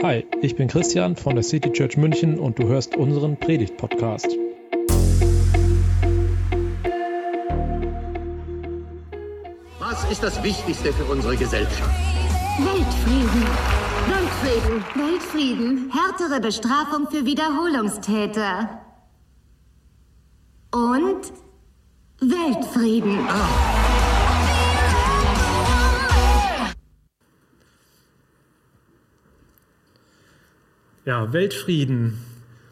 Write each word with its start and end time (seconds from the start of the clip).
Hi, 0.00 0.24
ich 0.42 0.54
bin 0.54 0.68
Christian 0.68 1.16
von 1.16 1.34
der 1.34 1.42
City 1.42 1.72
Church 1.72 1.96
München 1.96 2.38
und 2.38 2.56
du 2.56 2.68
hörst 2.68 2.96
unseren 2.96 3.36
Predigt-Podcast. 3.36 4.28
Was 9.80 10.08
ist 10.08 10.22
das 10.22 10.40
Wichtigste 10.44 10.92
für 10.92 11.04
unsere 11.04 11.36
Gesellschaft? 11.36 11.90
Weltfrieden. 12.60 13.42
Weltfrieden. 14.06 14.84
Weltfrieden. 14.94 15.92
Härtere 15.92 16.40
Bestrafung 16.40 17.08
für 17.10 17.24
Wiederholungstäter. 17.24 18.80
Und 20.70 21.32
Weltfrieden. 22.20 23.18
Ja, 31.08 31.32
Weltfrieden. 31.32 32.18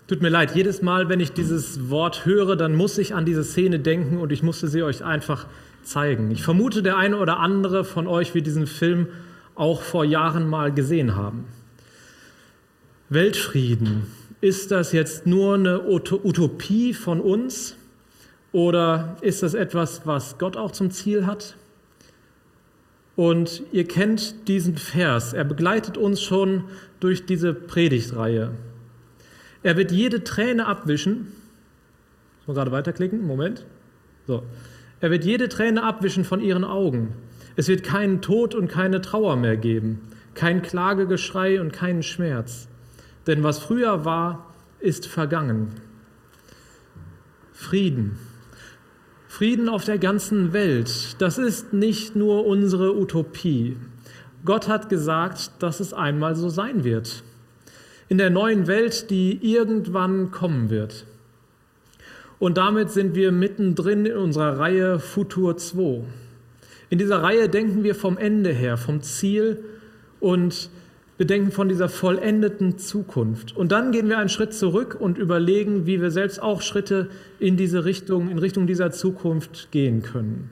Tut 0.09 0.21
mir 0.21 0.29
leid, 0.29 0.55
jedes 0.55 0.83
Mal, 0.83 1.09
wenn 1.09 1.21
ich 1.21 1.33
dieses 1.33 1.89
Wort 1.89 2.27
höre, 2.27 2.55
dann 2.55 2.75
muss 2.75 2.99
ich 2.99 3.15
an 3.15 3.25
diese 3.25 3.43
Szene 3.43 3.81
denken 3.81 4.19
und 4.19 4.31
ich 4.31 4.43
musste 4.43 4.69
sie 4.69 4.83
euch 4.83 5.03
einfach 5.03 5.47
zeigen. 5.83 6.31
Ich 6.31 6.43
vermute, 6.43 6.83
der 6.83 6.99
eine 6.99 7.17
oder 7.17 7.39
andere 7.39 7.83
von 7.83 8.07
euch 8.07 8.35
wird 8.35 8.47
diesen 8.47 8.67
Film 8.67 9.09
auch 9.55 9.81
vor 9.81 10.05
Jahren 10.05 10.51
mal 10.51 10.71
gesehen 10.71 11.17
haben. 11.17 11.47
Weltfrieden, 13.09 14.03
ist 14.43 14.71
das 14.71 14.93
jetzt 14.93 15.27
nur 15.27 15.55
eine 15.55 15.89
Utopie 15.89 16.93
von 16.93 17.23
uns 17.23 17.75
oder 18.53 19.17
ist 19.23 19.45
das 19.45 19.55
etwas, 19.55 20.03
was 20.05 20.37
Gott 20.37 20.59
auch 20.59 20.73
zum 20.73 20.91
Ziel 20.91 21.25
hat? 21.25 21.57
Und 23.17 23.63
ihr 23.73 23.89
kennt 23.89 24.47
diesen 24.47 24.77
Vers, 24.77 25.33
er 25.33 25.45
begleitet 25.45 25.97
uns 25.97 26.21
schon 26.21 26.65
durch 27.01 27.25
diese 27.25 27.55
Predigtreihe. 27.55 28.51
Er 29.63 29.77
wird 29.77 29.91
jede 29.91 30.23
Träne 30.23 30.67
abwischen. 30.67 31.33
Muss 32.39 32.47
man 32.49 32.57
gerade 32.57 32.73
weiterklicken? 32.73 33.27
Moment. 33.27 33.65
So. 34.27 34.43
Er 35.01 35.11
wird 35.11 35.25
jede 35.25 35.49
Träne 35.49 35.83
abwischen 35.83 36.25
von 36.25 36.41
ihren 36.41 36.65
Augen. 36.65 37.15
Es 37.57 37.69
wird 37.69 37.83
keinen 37.83 38.21
Tod 38.21 38.55
und 38.55 38.69
keine 38.69 39.01
Trauer 39.01 39.37
mehr 39.37 39.57
geben, 39.57 40.01
kein 40.35 40.61
Klagegeschrei 40.61 41.61
und 41.61 41.73
keinen 41.73 42.03
Schmerz. 42.03 42.69
Denn 43.27 43.43
was 43.43 43.59
früher 43.59 44.05
war, 44.05 44.55
ist 44.79 45.07
vergangen. 45.07 45.73
Frieden. 47.53 48.19
Frieden 49.37 49.69
auf 49.69 49.85
der 49.85 49.99
ganzen 49.99 50.55
Welt, 50.55 51.17
das 51.19 51.37
ist 51.37 51.75
nicht 51.75 52.17
nur 52.17 52.47
unsere 52.47 52.97
Utopie. 52.97 53.77
Gott 54.47 54.67
hat 54.67 54.89
gesagt, 54.89 55.51
dass 55.59 55.79
es 55.79 55.93
einmal 55.93 56.37
so 56.37 56.49
sein 56.49 56.85
wird. 56.85 57.23
In 58.09 58.17
der 58.17 58.31
neuen 58.31 58.67
Welt, 58.67 59.11
die 59.11 59.39
irgendwann 59.43 60.31
kommen 60.31 60.71
wird. 60.71 61.05
Und 62.39 62.57
damit 62.57 62.89
sind 62.89 63.15
wir 63.15 63.31
mittendrin 63.31 64.07
in 64.07 64.17
unserer 64.17 64.59
Reihe 64.59 64.99
Futur 65.01 65.59
2. 65.59 66.01
In 66.89 66.97
dieser 66.97 67.23
Reihe 67.23 67.51
denken 67.51 67.85
wir 67.85 67.95
vom 67.95 68.17
Ende 68.17 68.55
her, 68.55 68.79
vom 68.79 69.03
Ziel 69.03 69.63
und 70.19 70.71
wir 71.19 71.27
denken 71.27 71.51
von 71.51 71.69
dieser 71.69 71.89
vollendeten 71.89 72.79
Zukunft. 72.79 73.57
Und 73.57 73.73
dann 73.73 73.93
gehen 73.93 74.09
wir 74.09 74.19
einen 74.19 74.29
Schritt 74.29 74.53
zurück 74.53 74.97
und 74.99 75.17
überlegen, 75.17 75.87
wie 75.87 76.01
wir 76.01 76.11
selbst 76.11 76.43
auch 76.43 76.61
Schritte 76.61 77.09
in 77.39 77.57
diese 77.57 77.85
Richtung, 77.85 78.31
in 78.31 78.39
Richtung 78.39 78.67
dieser 78.67 78.91
Zukunft 78.91 79.71
gehen 79.71 80.03
können. 80.03 80.51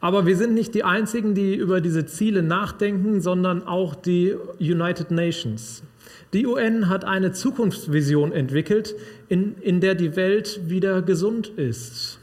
Aber 0.00 0.26
wir 0.26 0.36
sind 0.36 0.54
nicht 0.54 0.74
die 0.74 0.82
Einzigen, 0.82 1.36
die 1.36 1.54
über 1.54 1.80
diese 1.80 2.06
Ziele 2.06 2.42
nachdenken, 2.42 3.20
sondern 3.20 3.62
auch 3.62 3.94
die 3.94 4.34
United 4.58 5.12
Nations. 5.12 5.84
Die 6.32 6.44
UN 6.44 6.88
hat 6.88 7.04
eine 7.04 7.30
Zukunftsvision 7.30 8.32
entwickelt, 8.32 8.96
in, 9.28 9.54
in 9.60 9.80
der 9.80 9.94
die 9.94 10.16
Welt 10.16 10.60
wieder 10.66 11.02
gesund 11.02 11.52
ist, 11.56 12.18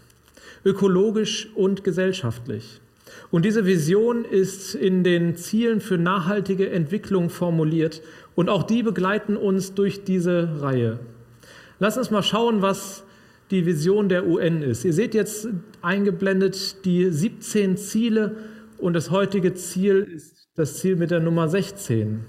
ökologisch 0.65 1.47
und 1.55 1.85
gesellschaftlich. 1.85 2.81
Und 3.31 3.45
diese 3.45 3.65
Vision 3.65 4.25
ist 4.25 4.73
in 4.73 5.03
den 5.03 5.35
Zielen 5.35 5.81
für 5.81 5.97
nachhaltige 5.97 6.69
Entwicklung 6.69 7.29
formuliert 7.29 8.01
und 8.35 8.49
auch 8.49 8.63
die 8.63 8.81
begleiten 8.81 9.37
uns 9.37 9.75
durch 9.75 10.03
diese 10.03 10.61
Reihe. 10.61 10.99
Lass 11.79 11.97
uns 11.97 12.09
mal 12.09 12.23
schauen, 12.23 12.61
was 12.61 13.03
die 13.51 13.65
Vision 13.65 14.09
der 14.09 14.27
UN 14.27 14.63
ist. 14.63 14.83
Ihr 14.83 14.93
seht 14.93 15.13
jetzt 15.13 15.47
eingeblendet 15.81 16.85
die 16.85 17.11
17 17.11 17.77
Ziele 17.77 18.35
und 18.77 18.93
das 18.93 19.11
heutige 19.11 19.53
Ziel 19.53 20.07
ist 20.15 20.47
das 20.55 20.77
Ziel 20.77 20.95
mit 20.95 21.11
der 21.11 21.19
Nummer 21.19 21.47
16. 21.47 22.21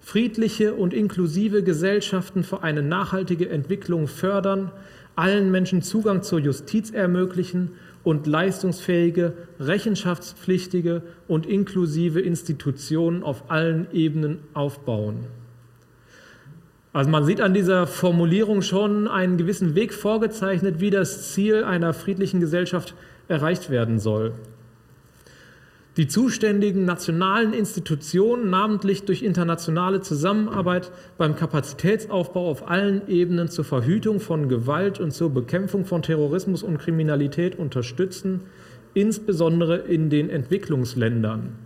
Friedliche 0.00 0.74
und 0.74 0.94
inklusive 0.94 1.62
Gesellschaften 1.62 2.42
für 2.42 2.62
eine 2.62 2.82
nachhaltige 2.82 3.48
Entwicklung 3.50 4.06
fördern, 4.06 4.72
allen 5.14 5.50
Menschen 5.50 5.82
Zugang 5.82 6.22
zur 6.22 6.38
Justiz 6.38 6.90
ermöglichen 6.90 7.72
und 8.02 8.26
leistungsfähige, 8.26 9.34
rechenschaftspflichtige 9.58 11.02
und 11.28 11.46
inklusive 11.46 12.20
Institutionen 12.20 13.22
auf 13.22 13.50
allen 13.50 13.86
Ebenen 13.92 14.38
aufbauen. 14.54 15.26
Also 16.92 17.10
man 17.10 17.24
sieht 17.24 17.40
an 17.40 17.54
dieser 17.54 17.86
Formulierung 17.86 18.62
schon 18.62 19.06
einen 19.06 19.36
gewissen 19.36 19.74
Weg 19.76 19.94
vorgezeichnet, 19.94 20.80
wie 20.80 20.90
das 20.90 21.32
Ziel 21.32 21.62
einer 21.62 21.92
friedlichen 21.92 22.40
Gesellschaft 22.40 22.94
erreicht 23.28 23.70
werden 23.70 24.00
soll. 24.00 24.32
Die 25.96 26.06
zuständigen 26.06 26.84
nationalen 26.84 27.52
Institutionen, 27.52 28.48
namentlich 28.48 29.02
durch 29.02 29.22
internationale 29.22 30.00
Zusammenarbeit 30.00 30.92
beim 31.18 31.34
Kapazitätsaufbau 31.34 32.48
auf 32.48 32.70
allen 32.70 33.08
Ebenen 33.08 33.48
zur 33.48 33.64
Verhütung 33.64 34.20
von 34.20 34.48
Gewalt 34.48 35.00
und 35.00 35.10
zur 35.10 35.30
Bekämpfung 35.30 35.84
von 35.84 36.02
Terrorismus 36.02 36.62
und 36.62 36.78
Kriminalität 36.78 37.58
unterstützen, 37.58 38.42
insbesondere 38.94 39.78
in 39.78 40.10
den 40.10 40.30
Entwicklungsländern. 40.30 41.56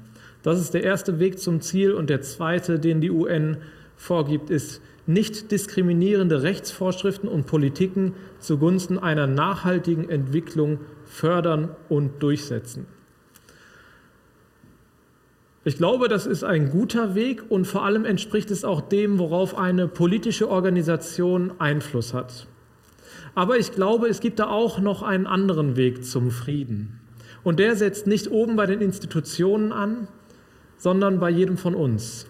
Das 0.43 0.59
ist 0.59 0.73
der 0.73 0.85
erste 0.85 1.19
Weg 1.19 1.39
zum 1.39 1.61
Ziel 1.61 1.93
und 1.93 2.09
der 2.09 2.23
zweite, 2.23 2.79
den 2.79 3.03
die 3.03 3.11
UN 3.11 3.59
vorgibt, 3.97 4.49
ist 4.49 4.81
nicht 5.07 5.51
diskriminierende 5.51 6.43
Rechtsvorschriften 6.43 7.29
und 7.29 7.45
Politiken 7.45 8.15
zugunsten 8.39 8.99
einer 8.99 9.27
nachhaltigen 9.27 10.09
Entwicklung 10.09 10.81
fördern 11.05 11.77
und 11.91 12.23
durchsetzen. 12.23 12.87
Ich 15.67 15.79
glaube, 15.79 16.09
das 16.09 16.27
ist 16.27 16.45
ein 16.45 16.71
guter 16.71 17.15
Weg 17.15 17.43
und 17.49 17.67
vor 17.67 17.85
allem 17.85 18.05
entspricht 18.05 18.51
es 18.51 18.65
auch 18.65 18.83
dem, 18.83 19.19
worauf 19.19 19.57
eine 19.57 19.89
politische 19.89 20.51
Organisation 20.51 21.53
Einfluss 21.59 22.13
hat. 22.13 22.47
Aber 23.35 23.59
ich 23.59 23.73
glaube, 23.73 24.09
es 24.09 24.21
gibt 24.21 24.39
da 24.41 24.49
auch 24.49 24.79
noch 24.79 25.03
einen 25.03 25.27
anderen 25.27 25.77
Weg 25.77 26.05
zum 26.05 26.31
Frieden. 26.31 27.01
Und 27.43 27.59
der 27.59 27.77
setzt 27.77 28.07
nicht 28.07 28.31
oben 28.31 28.57
bei 28.57 28.67
den 28.67 28.83
Institutionen 28.83 29.73
an, 29.73 30.07
sondern 30.77 31.19
bei 31.19 31.31
jedem 31.31 31.57
von 31.57 31.75
uns. 31.75 32.27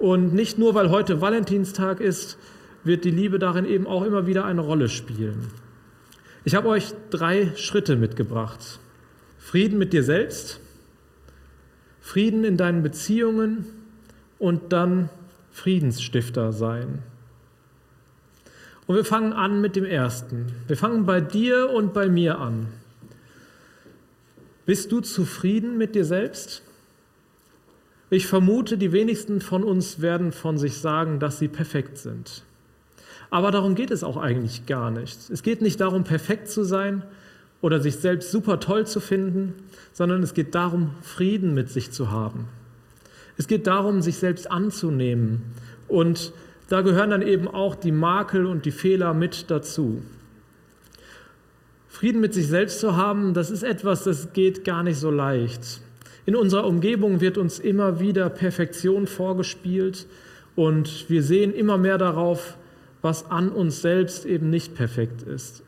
Und 0.00 0.34
nicht 0.34 0.58
nur, 0.58 0.74
weil 0.74 0.90
heute 0.90 1.20
Valentinstag 1.20 2.00
ist, 2.00 2.38
wird 2.82 3.04
die 3.04 3.10
Liebe 3.10 3.38
darin 3.38 3.66
eben 3.66 3.86
auch 3.86 4.04
immer 4.04 4.26
wieder 4.26 4.44
eine 4.44 4.60
Rolle 4.60 4.88
spielen. 4.88 5.46
Ich 6.44 6.56
habe 6.56 6.68
euch 6.68 6.92
drei 7.10 7.52
Schritte 7.54 7.94
mitgebracht. 7.96 8.80
Frieden 9.38 9.78
mit 9.78 9.92
dir 9.92 10.02
selbst, 10.02 10.60
Frieden 12.04 12.44
in 12.44 12.58
deinen 12.58 12.82
Beziehungen 12.82 13.64
und 14.38 14.74
dann 14.74 15.08
Friedensstifter 15.52 16.52
sein. 16.52 16.98
Und 18.86 18.96
wir 18.96 19.06
fangen 19.06 19.32
an 19.32 19.62
mit 19.62 19.74
dem 19.74 19.86
ersten. 19.86 20.52
Wir 20.66 20.76
fangen 20.76 21.06
bei 21.06 21.22
dir 21.22 21.70
und 21.70 21.94
bei 21.94 22.10
mir 22.10 22.38
an. 22.38 22.66
Bist 24.66 24.92
du 24.92 25.00
zufrieden 25.00 25.78
mit 25.78 25.94
dir 25.94 26.04
selbst? 26.04 26.62
Ich 28.10 28.26
vermute, 28.26 28.76
die 28.76 28.92
wenigsten 28.92 29.40
von 29.40 29.64
uns 29.64 30.02
werden 30.02 30.30
von 30.30 30.58
sich 30.58 30.76
sagen, 30.76 31.20
dass 31.20 31.38
sie 31.38 31.48
perfekt 31.48 31.96
sind. 31.96 32.42
Aber 33.30 33.50
darum 33.50 33.74
geht 33.74 33.90
es 33.90 34.04
auch 34.04 34.18
eigentlich 34.18 34.66
gar 34.66 34.90
nicht. 34.90 35.30
Es 35.30 35.42
geht 35.42 35.62
nicht 35.62 35.80
darum, 35.80 36.04
perfekt 36.04 36.48
zu 36.50 36.64
sein 36.64 37.02
oder 37.64 37.80
sich 37.80 37.96
selbst 37.96 38.30
super 38.30 38.60
toll 38.60 38.86
zu 38.86 39.00
finden, 39.00 39.54
sondern 39.94 40.22
es 40.22 40.34
geht 40.34 40.54
darum, 40.54 40.90
Frieden 41.00 41.54
mit 41.54 41.70
sich 41.70 41.90
zu 41.92 42.10
haben. 42.10 42.44
Es 43.38 43.48
geht 43.48 43.66
darum, 43.66 44.02
sich 44.02 44.16
selbst 44.16 44.50
anzunehmen. 44.50 45.40
Und 45.88 46.34
da 46.68 46.82
gehören 46.82 47.08
dann 47.08 47.22
eben 47.22 47.48
auch 47.48 47.74
die 47.74 47.90
Makel 47.90 48.44
und 48.44 48.66
die 48.66 48.70
Fehler 48.70 49.14
mit 49.14 49.50
dazu. 49.50 50.02
Frieden 51.88 52.20
mit 52.20 52.34
sich 52.34 52.48
selbst 52.48 52.80
zu 52.80 52.98
haben, 52.98 53.32
das 53.32 53.50
ist 53.50 53.62
etwas, 53.62 54.04
das 54.04 54.34
geht 54.34 54.66
gar 54.66 54.82
nicht 54.82 54.98
so 54.98 55.10
leicht. 55.10 55.80
In 56.26 56.36
unserer 56.36 56.66
Umgebung 56.66 57.22
wird 57.22 57.38
uns 57.38 57.58
immer 57.58 57.98
wieder 57.98 58.28
Perfektion 58.28 59.06
vorgespielt 59.06 60.06
und 60.54 61.08
wir 61.08 61.22
sehen 61.22 61.54
immer 61.54 61.78
mehr 61.78 61.96
darauf, 61.96 62.58
was 63.00 63.30
an 63.30 63.48
uns 63.48 63.80
selbst 63.80 64.26
eben 64.26 64.50
nicht 64.50 64.74
perfekt 64.74 65.22
ist. 65.22 65.62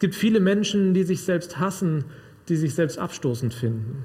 Es 0.00 0.06
gibt 0.08 0.14
viele 0.14 0.40
Menschen, 0.40 0.94
die 0.94 1.02
sich 1.02 1.22
selbst 1.22 1.58
hassen 1.58 2.06
die 2.50 2.56
sich 2.56 2.74
selbst 2.74 2.98
abstoßend 2.98 3.54
finden. 3.54 4.04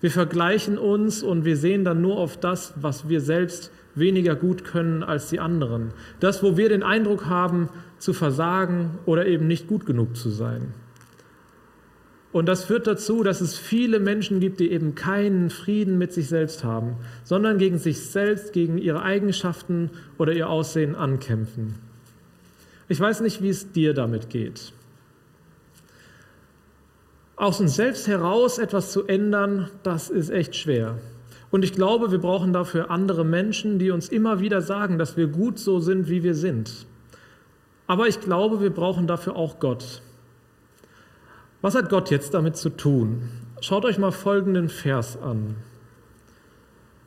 Wir 0.00 0.10
vergleichen 0.10 0.78
uns 0.78 1.22
und 1.22 1.44
wir 1.44 1.56
sehen 1.56 1.84
dann 1.84 2.00
nur 2.00 2.18
auf 2.18 2.36
das, 2.36 2.74
was 2.76 3.08
wir 3.08 3.20
selbst 3.20 3.72
weniger 3.94 4.36
gut 4.36 4.62
können 4.62 5.02
als 5.02 5.30
die 5.30 5.40
anderen. 5.40 5.92
Das, 6.20 6.42
wo 6.42 6.56
wir 6.56 6.68
den 6.68 6.82
Eindruck 6.82 7.26
haben, 7.26 7.70
zu 7.98 8.12
versagen 8.12 8.98
oder 9.04 9.26
eben 9.26 9.46
nicht 9.46 9.66
gut 9.66 9.84
genug 9.84 10.16
zu 10.16 10.30
sein. 10.30 10.74
Und 12.32 12.46
das 12.46 12.64
führt 12.64 12.86
dazu, 12.86 13.24
dass 13.24 13.40
es 13.40 13.58
viele 13.58 13.98
Menschen 13.98 14.38
gibt, 14.38 14.60
die 14.60 14.70
eben 14.70 14.94
keinen 14.94 15.50
Frieden 15.50 15.98
mit 15.98 16.12
sich 16.12 16.28
selbst 16.28 16.62
haben, 16.62 16.96
sondern 17.24 17.58
gegen 17.58 17.78
sich 17.78 18.00
selbst, 18.00 18.52
gegen 18.52 18.78
ihre 18.78 19.02
Eigenschaften 19.02 19.90
oder 20.16 20.32
ihr 20.32 20.48
Aussehen 20.48 20.94
ankämpfen. 20.94 21.74
Ich 22.88 23.00
weiß 23.00 23.20
nicht, 23.22 23.42
wie 23.42 23.48
es 23.48 23.72
dir 23.72 23.94
damit 23.94 24.30
geht. 24.30 24.72
Aus 27.40 27.58
uns 27.58 27.74
selbst 27.74 28.06
heraus 28.06 28.58
etwas 28.58 28.92
zu 28.92 29.06
ändern, 29.06 29.70
das 29.82 30.10
ist 30.10 30.28
echt 30.28 30.54
schwer. 30.54 30.98
Und 31.50 31.64
ich 31.64 31.72
glaube, 31.72 32.10
wir 32.12 32.18
brauchen 32.18 32.52
dafür 32.52 32.90
andere 32.90 33.24
Menschen, 33.24 33.78
die 33.78 33.90
uns 33.90 34.10
immer 34.10 34.40
wieder 34.40 34.60
sagen, 34.60 34.98
dass 34.98 35.16
wir 35.16 35.26
gut 35.26 35.58
so 35.58 35.80
sind, 35.80 36.10
wie 36.10 36.22
wir 36.22 36.34
sind. 36.34 36.84
Aber 37.86 38.08
ich 38.08 38.20
glaube, 38.20 38.60
wir 38.60 38.68
brauchen 38.68 39.06
dafür 39.06 39.36
auch 39.36 39.58
Gott. 39.58 40.02
Was 41.62 41.74
hat 41.74 41.88
Gott 41.88 42.10
jetzt 42.10 42.34
damit 42.34 42.58
zu 42.58 42.68
tun? 42.68 43.30
Schaut 43.62 43.86
euch 43.86 43.96
mal 43.96 44.12
folgenden 44.12 44.68
Vers 44.68 45.16
an. 45.16 45.56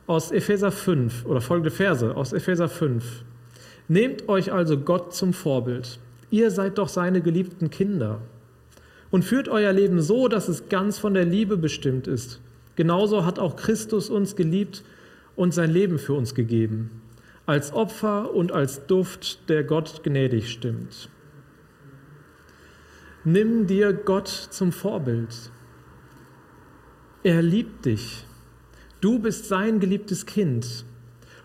Aus 0.08 0.32
Epheser 0.32 0.72
5 0.72 1.26
oder 1.26 1.42
folgende 1.42 1.70
Verse 1.70 2.16
aus 2.16 2.32
Epheser 2.32 2.68
5. 2.68 3.22
Nehmt 3.86 4.28
euch 4.28 4.52
also 4.52 4.78
Gott 4.78 5.14
zum 5.14 5.32
Vorbild. 5.32 6.00
Ihr 6.30 6.50
seid 6.50 6.78
doch 6.78 6.88
seine 6.88 7.22
geliebten 7.22 7.70
Kinder. 7.70 8.20
Und 9.14 9.24
führt 9.24 9.48
euer 9.48 9.72
Leben 9.72 10.02
so, 10.02 10.26
dass 10.26 10.48
es 10.48 10.68
ganz 10.68 10.98
von 10.98 11.14
der 11.14 11.24
Liebe 11.24 11.56
bestimmt 11.56 12.08
ist. 12.08 12.40
Genauso 12.74 13.24
hat 13.24 13.38
auch 13.38 13.54
Christus 13.54 14.10
uns 14.10 14.34
geliebt 14.34 14.82
und 15.36 15.54
sein 15.54 15.70
Leben 15.70 16.00
für 16.00 16.14
uns 16.14 16.34
gegeben. 16.34 17.00
Als 17.46 17.72
Opfer 17.72 18.34
und 18.34 18.50
als 18.50 18.88
Duft, 18.88 19.48
der 19.48 19.62
Gott 19.62 20.02
gnädig 20.02 20.50
stimmt. 20.50 21.08
Nimm 23.22 23.68
dir 23.68 23.92
Gott 23.92 24.26
zum 24.26 24.72
Vorbild. 24.72 25.52
Er 27.22 27.40
liebt 27.40 27.84
dich. 27.84 28.26
Du 29.00 29.20
bist 29.20 29.46
sein 29.46 29.78
geliebtes 29.78 30.26
Kind. 30.26 30.84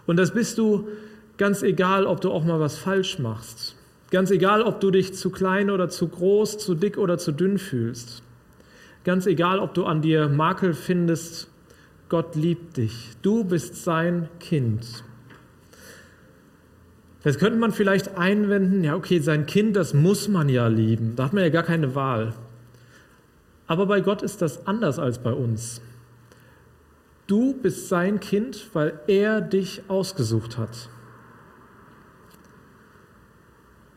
Und 0.08 0.18
das 0.18 0.34
bist 0.34 0.58
du 0.58 0.88
ganz 1.38 1.62
egal, 1.62 2.08
ob 2.08 2.20
du 2.20 2.32
auch 2.32 2.46
mal 2.46 2.60
was 2.60 2.80
falsch 2.80 3.20
machst. 3.20 3.76
Ganz 4.12 4.32
egal, 4.32 4.64
ob 4.64 4.80
du 4.80 4.90
dich 4.90 5.14
zu 5.14 5.30
klein 5.30 5.70
oder 5.70 5.90
zu 5.90 6.08
groß, 6.08 6.58
zu 6.58 6.74
dick 6.74 6.98
oder 6.98 7.18
zu 7.18 7.32
dünn 7.32 7.60
fühlst. 7.60 8.24
Ganz 9.04 9.28
egal, 9.28 9.60
ob 9.60 9.74
du 9.74 9.86
an 9.86 10.02
dir 10.02 10.28
Makel 10.28 10.74
findest. 10.74 11.48
Gott 12.10 12.36
liebt 12.36 12.78
dich. 12.78 13.12
Du 13.22 13.44
bist 13.44 13.84
sein 13.84 14.28
Kind. 14.40 15.04
Jetzt 17.24 17.40
könnte 17.40 17.60
man 17.60 17.72
vielleicht 17.72 18.18
einwenden, 18.18 18.84
ja, 18.84 18.96
okay, 18.96 19.20
sein 19.20 19.46
Kind, 19.46 19.76
das 19.76 19.94
muss 19.94 20.28
man 20.28 20.50
ja 20.50 20.68
lieben. 20.68 21.16
Da 21.16 21.26
hat 21.26 21.34
man 21.34 21.44
ja 21.44 21.50
gar 21.50 21.64
keine 21.64 21.94
Wahl. 21.94 22.34
Aber 23.68 23.86
bei 23.86 24.02
Gott 24.02 24.24
ist 24.24 24.42
das 24.42 24.66
anders 24.66 24.98
als 24.98 25.20
bei 25.20 25.32
uns. 25.32 25.82
Du 27.28 27.54
bist 27.54 27.90
sein 27.90 28.20
Kind, 28.20 28.70
weil 28.74 29.00
er 29.06 29.42
dich 29.42 29.84
ausgesucht 29.88 30.58
hat. 30.58 30.90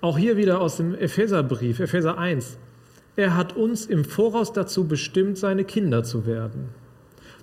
Auch 0.02 0.18
hier 0.18 0.36
wieder 0.36 0.60
aus 0.60 0.78
dem 0.78 0.96
Epheserbrief, 0.96 1.78
Epheser 1.78 2.18
1. 2.18 2.58
Er 3.14 3.36
hat 3.36 3.56
uns 3.56 3.86
im 3.86 4.04
Voraus 4.04 4.52
dazu 4.52 4.88
bestimmt, 4.88 5.38
seine 5.38 5.62
Kinder 5.62 6.02
zu 6.02 6.26
werden. 6.26 6.70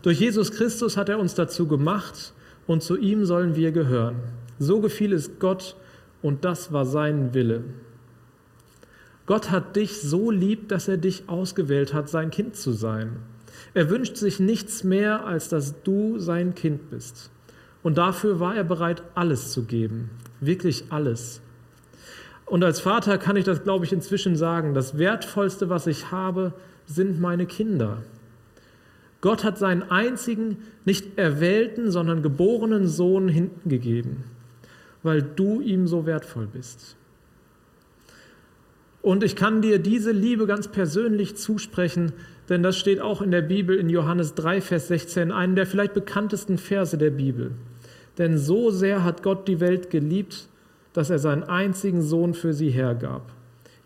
Durch 0.02 0.20
Jesus 0.20 0.52
Christus 0.52 0.98
hat 0.98 1.08
er 1.08 1.20
uns 1.20 1.36
dazu 1.36 1.68
gemacht 1.68 2.34
und 2.68 2.84
zu 2.84 2.98
ihm 2.98 3.24
sollen 3.24 3.56
wir 3.56 3.72
gehören. 3.72 4.18
So 4.60 4.82
gefiel 4.82 5.14
es 5.14 5.40
Gott 5.40 5.78
und 6.22 6.44
das 6.44 6.74
war 6.74 6.86
sein 6.86 7.34
Wille. 7.34 7.64
Gott 9.26 9.52
hat 9.52 9.78
dich 9.78 10.02
so 10.02 10.30
lieb, 10.30 10.68
dass 10.68 10.90
er 10.90 10.98
dich 10.98 11.30
ausgewählt 11.30 11.94
hat, 11.94 12.10
sein 12.10 12.30
Kind 12.30 12.58
zu 12.58 12.74
sein. 12.74 13.20
Er 13.74 13.90
wünscht 13.90 14.18
sich 14.18 14.42
nichts 14.42 14.84
mehr, 14.84 15.26
als 15.26 15.48
dass 15.48 15.82
du 15.84 16.20
sein 16.20 16.56
Kind 16.56 16.90
bist. 16.90 17.32
Und 17.84 17.98
dafür 17.98 18.42
war 18.42 18.54
er 18.54 18.66
bereit, 18.66 19.02
alles 19.16 19.54
zu 19.54 19.64
geben. 19.64 20.10
Wirklich 20.42 20.84
alles. 20.90 21.42
Und 22.50 22.64
als 22.64 22.80
Vater 22.80 23.18
kann 23.18 23.36
ich 23.36 23.46
das, 23.46 23.64
glaube 23.64 23.86
ich, 23.86 23.94
inzwischen 23.94 24.36
sagen. 24.36 24.74
Das 24.74 24.98
Wertvollste, 24.98 25.70
was 25.70 25.88
ich 25.88 26.12
habe, 26.12 26.54
sind 26.86 27.20
meine 27.20 27.46
Kinder. 27.46 28.04
Gott 29.22 29.44
hat 29.44 29.58
seinen 29.58 29.84
einzigen, 29.84 30.58
nicht 30.86 31.18
erwählten, 31.18 31.92
sondern 31.92 32.24
geborenen 32.24 32.88
Sohn 32.88 33.28
hinten 33.28 33.70
gegeben 33.70 34.24
weil 35.04 35.22
du 35.22 35.62
ihm 35.62 35.88
so 35.88 36.06
wertvoll 36.06 36.48
bist. 36.48 36.96
Und 39.02 39.24
ich 39.24 39.36
kann 39.36 39.62
dir 39.62 39.80
diese 39.80 40.12
Liebe 40.12 40.46
ganz 40.46 40.68
persönlich 40.68 41.38
zusprechen, 41.38 42.12
denn 42.50 42.64
das 42.64 42.78
steht 42.78 43.00
auch 43.00 43.22
in 43.22 43.32
der 43.32 43.42
Bibel 43.42 43.78
in 43.78 43.90
Johannes 43.90 44.36
3, 44.36 44.60
Vers 44.60 44.90
16, 44.90 45.32
einen 45.32 45.56
der 45.56 45.66
vielleicht 45.66 45.94
bekanntesten 45.94 46.58
Verse 46.58 46.98
der 46.98 47.12
Bibel. 47.12 47.52
Denn 48.18 48.38
so 48.38 48.72
sehr 48.72 49.06
hat 49.06 49.24
Gott 49.24 49.48
die 49.48 49.62
Welt 49.62 49.90
geliebt, 49.90 50.50
dass 50.94 51.10
er 51.10 51.20
seinen 51.20 51.44
einzigen 51.44 52.02
Sohn 52.02 52.34
für 52.34 52.54
sie 52.54 52.70
hergab. 52.70 53.32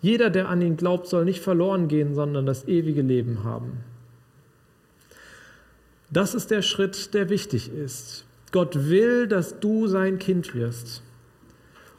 Jeder, 0.01 0.29
der 0.29 0.50
an 0.50 0.61
ihn 0.61 0.77
glaubt, 0.77 1.07
soll 1.07 1.25
nicht 1.25 1.41
verloren 1.41 1.88
gehen, 1.88 2.13
sondern 2.13 2.45
das 2.45 2.67
ewige 2.67 3.01
Leben 3.01 3.44
haben. 3.44 3.77
Das 6.11 6.35
ist 6.35 6.51
der 6.51 6.61
Schritt, 6.61 7.13
der 7.13 7.29
wichtig 7.29 7.71
ist. 7.73 8.25
Gott 8.51 8.89
will, 8.89 9.27
dass 9.27 9.59
du 9.59 9.88
sein 9.88 10.19
Kind 10.19 10.53
wirst. 10.53 11.01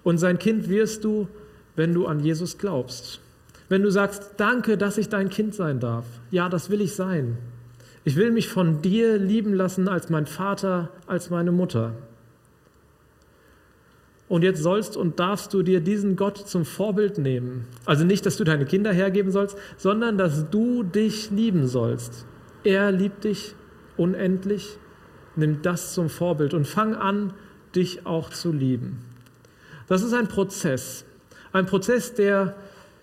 Und 0.04 0.18
sein 0.18 0.38
Kind 0.38 0.68
wirst 0.68 1.02
du, 1.02 1.26
wenn 1.76 1.92
du 1.94 2.06
an 2.06 2.20
Jesus 2.20 2.58
glaubst. 2.58 3.20
Wenn 3.68 3.82
du 3.82 3.90
sagst, 3.90 4.34
danke, 4.36 4.76
dass 4.76 4.98
ich 4.98 5.08
dein 5.08 5.30
Kind 5.30 5.54
sein 5.54 5.80
darf. 5.80 6.04
Ja, 6.30 6.48
das 6.48 6.70
will 6.70 6.80
ich 6.80 6.94
sein. 6.94 7.38
Ich 8.04 8.16
will 8.16 8.30
mich 8.30 8.48
von 8.48 8.82
dir 8.82 9.16
lieben 9.16 9.54
lassen 9.54 9.88
als 9.88 10.10
mein 10.10 10.26
Vater, 10.26 10.90
als 11.06 11.30
meine 11.30 11.52
Mutter. 11.52 11.94
Und 14.28 14.42
jetzt 14.42 14.62
sollst 14.62 14.96
und 14.96 15.20
darfst 15.20 15.52
du 15.52 15.62
dir 15.62 15.80
diesen 15.80 16.16
Gott 16.16 16.38
zum 16.38 16.64
Vorbild 16.64 17.18
nehmen. 17.18 17.66
Also 17.84 18.04
nicht, 18.04 18.24
dass 18.24 18.36
du 18.36 18.44
deine 18.44 18.64
Kinder 18.64 18.92
hergeben 18.92 19.30
sollst, 19.30 19.56
sondern 19.76 20.16
dass 20.16 20.48
du 20.50 20.82
dich 20.82 21.30
lieben 21.30 21.66
sollst. 21.66 22.26
Er 22.64 22.90
liebt 22.90 23.24
dich 23.24 23.54
unendlich 23.96 24.78
Nimm 25.36 25.62
das 25.62 25.94
zum 25.94 26.08
Vorbild 26.08 26.54
und 26.54 26.66
fang 26.66 26.94
an, 26.94 27.32
dich 27.74 28.06
auch 28.06 28.30
zu 28.30 28.52
lieben. 28.52 29.04
Das 29.88 30.02
ist 30.02 30.12
ein 30.12 30.28
Prozess. 30.28 31.04
Ein 31.52 31.66
Prozess, 31.66 32.14
der 32.14 32.54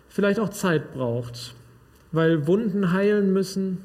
vielleicht 0.08 0.40
auch 0.40 0.50
Zeit 0.50 0.94
braucht, 0.94 1.56
weil 2.12 2.48
Wunden 2.48 2.94
heilen 2.94 3.34
müssen, 3.34 3.84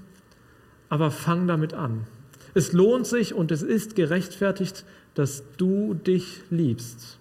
aber 0.89 1.11
fang 1.11 1.47
damit 1.47 1.75
an. 1.75 2.07
Es 2.55 2.73
lohnt 2.73 3.07
sich 3.07 3.35
und 3.35 3.51
es 3.51 3.63
ist 3.63 3.97
gerechtfertigt, 3.97 4.85
dass 5.15 5.43
du 5.57 5.95
dich 5.95 6.43
liebst. 6.51 7.19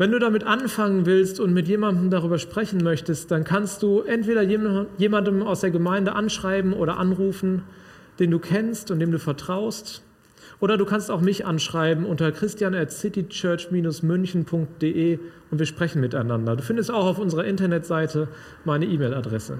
Wenn 0.00 0.10
du 0.12 0.18
damit 0.18 0.44
anfangen 0.44 1.04
willst 1.04 1.40
und 1.40 1.52
mit 1.52 1.68
jemandem 1.68 2.08
darüber 2.08 2.38
sprechen 2.38 2.82
möchtest, 2.82 3.30
dann 3.30 3.44
kannst 3.44 3.82
du 3.82 4.00
entweder 4.00 4.40
jemandem 4.40 5.42
aus 5.42 5.60
der 5.60 5.70
Gemeinde 5.70 6.14
anschreiben 6.14 6.72
oder 6.72 6.96
anrufen 6.96 7.64
den 8.18 8.30
du 8.30 8.38
kennst 8.38 8.90
und 8.90 9.00
dem 9.00 9.10
du 9.10 9.18
vertraust. 9.18 10.02
Oder 10.58 10.78
du 10.78 10.86
kannst 10.86 11.10
auch 11.10 11.20
mich 11.20 11.44
anschreiben 11.44 12.06
unter 12.06 12.32
christian 12.32 12.74
at 12.74 12.92
citychurch-münchen.de 12.92 15.18
und 15.50 15.58
wir 15.58 15.66
sprechen 15.66 16.00
miteinander. 16.00 16.56
Du 16.56 16.62
findest 16.62 16.90
auch 16.90 17.04
auf 17.04 17.18
unserer 17.18 17.44
Internetseite 17.44 18.28
meine 18.64 18.86
E-Mail-Adresse. 18.86 19.58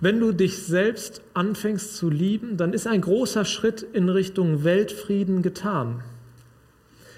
Wenn 0.00 0.20
du 0.20 0.32
dich 0.32 0.58
selbst 0.58 1.22
anfängst 1.32 1.96
zu 1.96 2.10
lieben, 2.10 2.58
dann 2.58 2.74
ist 2.74 2.86
ein 2.86 3.00
großer 3.00 3.46
Schritt 3.46 3.80
in 3.80 4.10
Richtung 4.10 4.62
Weltfrieden 4.62 5.40
getan. 5.40 6.02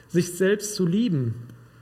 Sich 0.08 0.36
selbst 0.36 0.74
zu 0.74 0.86
lieben 0.86 1.34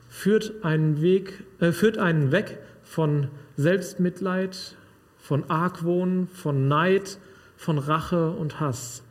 führt 0.09 0.65
einen, 0.65 1.01
Weg, 1.01 1.45
äh, 1.61 1.73
führt 1.73 1.99
einen 1.99 2.33
weg 2.33 2.59
von 2.83 3.29
Selbstmitleid, 3.57 4.77
von 5.19 5.49
Argwohn, 5.51 6.29
von 6.33 6.69
Neid, 6.69 7.19
von 7.57 7.79
Rache 7.79 8.31
und 8.31 8.61
Hass. 8.61 9.03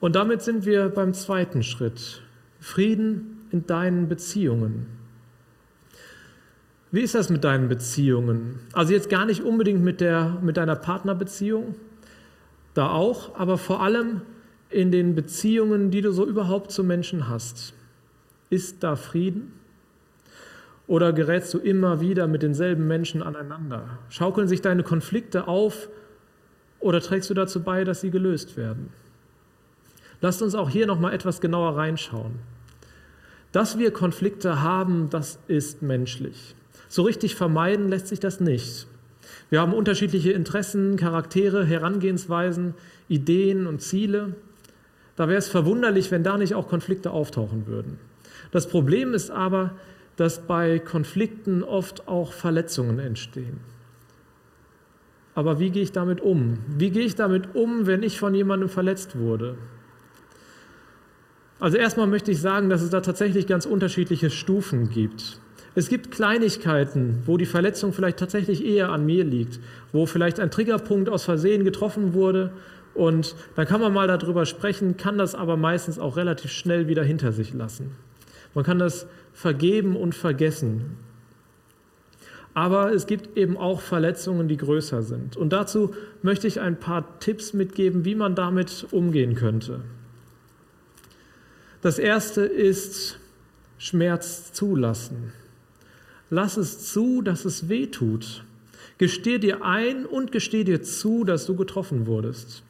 Und 0.00 0.14
damit 0.16 0.42
sind 0.42 0.64
wir 0.64 0.88
beim 0.88 1.12
zweiten 1.14 1.62
Schritt. 1.62 2.22
Frieden 2.60 3.46
in 3.50 3.66
deinen 3.66 4.08
Beziehungen. 4.08 4.86
Wie 6.90 7.00
ist 7.00 7.14
das 7.14 7.28
mit 7.28 7.44
deinen 7.44 7.68
Beziehungen? 7.68 8.60
Also 8.72 8.92
jetzt 8.92 9.10
gar 9.10 9.26
nicht 9.26 9.42
unbedingt 9.42 9.82
mit, 9.82 10.00
der, 10.00 10.38
mit 10.42 10.56
deiner 10.56 10.76
Partnerbeziehung, 10.76 11.74
da 12.74 12.90
auch, 12.90 13.38
aber 13.38 13.58
vor 13.58 13.82
allem 13.82 14.22
in 14.70 14.90
den 14.90 15.14
Beziehungen, 15.14 15.90
die 15.90 16.00
du 16.00 16.12
so 16.12 16.26
überhaupt 16.26 16.70
zu 16.70 16.84
Menschen 16.84 17.28
hast. 17.28 17.74
Ist 18.50 18.82
da 18.82 18.96
Frieden? 18.96 19.52
Oder 20.86 21.12
gerätst 21.12 21.52
du 21.52 21.58
immer 21.58 22.00
wieder 22.00 22.26
mit 22.26 22.42
denselben 22.42 22.86
Menschen 22.86 23.22
aneinander? 23.22 23.98
Schaukeln 24.08 24.48
sich 24.48 24.62
deine 24.62 24.82
Konflikte 24.82 25.46
auf 25.46 25.88
oder 26.80 27.00
trägst 27.00 27.28
du 27.28 27.34
dazu 27.34 27.62
bei, 27.62 27.84
dass 27.84 28.00
sie 28.00 28.10
gelöst 28.10 28.56
werden? 28.56 28.90
Lasst 30.20 30.42
uns 30.42 30.54
auch 30.54 30.70
hier 30.70 30.86
noch 30.86 30.98
mal 30.98 31.12
etwas 31.12 31.40
genauer 31.40 31.76
reinschauen. 31.76 32.36
Dass 33.52 33.78
wir 33.78 33.92
Konflikte 33.92 34.62
haben, 34.62 35.10
das 35.10 35.38
ist 35.46 35.82
menschlich. 35.82 36.54
So 36.88 37.02
richtig 37.02 37.34
vermeiden 37.34 37.88
lässt 37.88 38.08
sich 38.08 38.20
das 38.20 38.40
nicht. 38.40 38.86
Wir 39.50 39.60
haben 39.60 39.74
unterschiedliche 39.74 40.32
Interessen, 40.32 40.96
Charaktere, 40.96 41.64
Herangehensweisen, 41.64 42.74
Ideen 43.08 43.66
und 43.66 43.80
Ziele. 43.80 44.34
Da 45.18 45.26
wäre 45.26 45.38
es 45.38 45.48
verwunderlich, 45.48 46.12
wenn 46.12 46.22
da 46.22 46.38
nicht 46.38 46.54
auch 46.54 46.68
Konflikte 46.68 47.10
auftauchen 47.10 47.66
würden. 47.66 47.98
Das 48.52 48.68
Problem 48.68 49.14
ist 49.14 49.32
aber, 49.32 49.72
dass 50.14 50.46
bei 50.46 50.78
Konflikten 50.78 51.64
oft 51.64 52.06
auch 52.06 52.32
Verletzungen 52.32 53.00
entstehen. 53.00 53.58
Aber 55.34 55.58
wie 55.58 55.70
gehe 55.70 55.82
ich 55.82 55.90
damit 55.90 56.20
um? 56.20 56.58
Wie 56.68 56.90
gehe 56.90 57.04
ich 57.04 57.16
damit 57.16 57.56
um, 57.56 57.88
wenn 57.88 58.04
ich 58.04 58.16
von 58.20 58.32
jemandem 58.32 58.68
verletzt 58.68 59.18
wurde? 59.18 59.56
Also 61.58 61.78
erstmal 61.78 62.06
möchte 62.06 62.30
ich 62.30 62.40
sagen, 62.40 62.70
dass 62.70 62.82
es 62.82 62.90
da 62.90 63.00
tatsächlich 63.00 63.48
ganz 63.48 63.66
unterschiedliche 63.66 64.30
Stufen 64.30 64.88
gibt. 64.88 65.40
Es 65.74 65.88
gibt 65.88 66.12
Kleinigkeiten, 66.12 67.24
wo 67.26 67.36
die 67.36 67.46
Verletzung 67.46 67.92
vielleicht 67.92 68.20
tatsächlich 68.20 68.64
eher 68.64 68.90
an 68.90 69.04
mir 69.04 69.24
liegt, 69.24 69.58
wo 69.92 70.06
vielleicht 70.06 70.38
ein 70.38 70.52
Triggerpunkt 70.52 71.08
aus 71.08 71.24
Versehen 71.24 71.64
getroffen 71.64 72.14
wurde 72.14 72.52
und 72.98 73.36
dann 73.54 73.66
kann 73.66 73.80
man 73.80 73.92
mal 73.92 74.08
darüber 74.08 74.44
sprechen, 74.44 74.96
kann 74.96 75.18
das 75.18 75.34
aber 75.34 75.56
meistens 75.56 75.98
auch 75.98 76.16
relativ 76.16 76.50
schnell 76.50 76.88
wieder 76.88 77.04
hinter 77.04 77.32
sich 77.32 77.54
lassen. 77.54 77.92
Man 78.54 78.64
kann 78.64 78.80
das 78.80 79.06
vergeben 79.32 79.96
und 79.96 80.16
vergessen. 80.16 80.96
Aber 82.54 82.92
es 82.92 83.06
gibt 83.06 83.36
eben 83.36 83.56
auch 83.56 83.80
Verletzungen, 83.80 84.48
die 84.48 84.56
größer 84.56 85.02
sind. 85.02 85.36
Und 85.36 85.52
dazu 85.52 85.94
möchte 86.22 86.48
ich 86.48 86.60
ein 86.60 86.80
paar 86.80 87.20
Tipps 87.20 87.52
mitgeben, 87.52 88.04
wie 88.04 88.16
man 88.16 88.34
damit 88.34 88.88
umgehen 88.90 89.36
könnte. 89.36 89.80
Das 91.80 92.00
erste 92.00 92.40
ist 92.40 93.20
Schmerz 93.78 94.52
zulassen. 94.52 95.32
Lass 96.30 96.56
es 96.56 96.92
zu, 96.92 97.22
dass 97.22 97.44
es 97.44 97.68
weh 97.68 97.86
tut. 97.86 98.42
Gesteh 98.98 99.38
dir 99.38 99.64
ein 99.64 100.04
und 100.04 100.32
gesteh 100.32 100.64
dir 100.64 100.82
zu, 100.82 101.22
dass 101.22 101.46
du 101.46 101.54
getroffen 101.54 102.08
wurdest. 102.08 102.64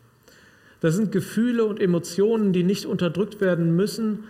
Das 0.80 0.94
sind 0.94 1.12
Gefühle 1.12 1.64
und 1.64 1.80
Emotionen, 1.80 2.52
die 2.52 2.62
nicht 2.62 2.86
unterdrückt 2.86 3.40
werden 3.40 3.74
müssen, 3.74 4.24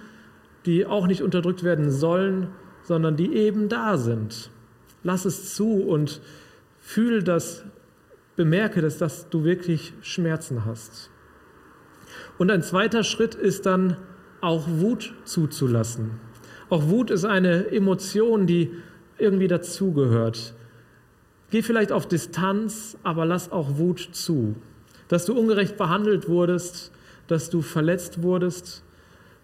die 0.66 0.86
auch 0.86 1.06
nicht 1.06 1.22
unterdrückt 1.22 1.62
werden 1.62 1.90
sollen, 1.90 2.48
sondern 2.82 3.16
die 3.16 3.34
eben 3.34 3.68
da 3.68 3.98
sind. 3.98 4.50
Lass 5.02 5.24
es 5.24 5.54
zu 5.54 5.82
und 5.82 6.20
fühl 6.80 7.22
das, 7.22 7.64
bemerke 8.36 8.80
das, 8.80 8.98
dass 8.98 9.28
du 9.28 9.44
wirklich 9.44 9.92
Schmerzen 10.00 10.64
hast. 10.64 11.10
Und 12.38 12.50
ein 12.50 12.62
zweiter 12.62 13.04
Schritt 13.04 13.34
ist 13.34 13.66
dann 13.66 13.96
auch 14.40 14.66
Wut 14.68 15.14
zuzulassen. 15.24 16.12
Auch 16.70 16.88
Wut 16.88 17.10
ist 17.10 17.24
eine 17.24 17.70
Emotion, 17.70 18.46
die 18.46 18.72
irgendwie 19.18 19.48
dazugehört. 19.48 20.54
Geh 21.50 21.62
vielleicht 21.62 21.92
auf 21.92 22.06
Distanz, 22.06 22.96
aber 23.02 23.24
lass 23.24 23.50
auch 23.50 23.78
Wut 23.78 24.08
zu. 24.12 24.54
Dass 25.08 25.24
du 25.24 25.38
ungerecht 25.38 25.76
behandelt 25.76 26.28
wurdest, 26.28 26.92
dass 27.26 27.50
du 27.50 27.62
verletzt 27.62 28.22
wurdest, 28.22 28.82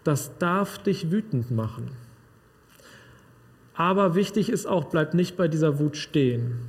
das 0.03 0.37
darf 0.37 0.77
dich 0.79 1.11
wütend 1.11 1.51
machen. 1.51 1.89
Aber 3.73 4.15
wichtig 4.15 4.49
ist 4.49 4.67
auch, 4.67 4.85
bleib 4.85 5.13
nicht 5.13 5.35
bei 5.35 5.47
dieser 5.47 5.79
Wut 5.79 5.97
stehen. 5.97 6.59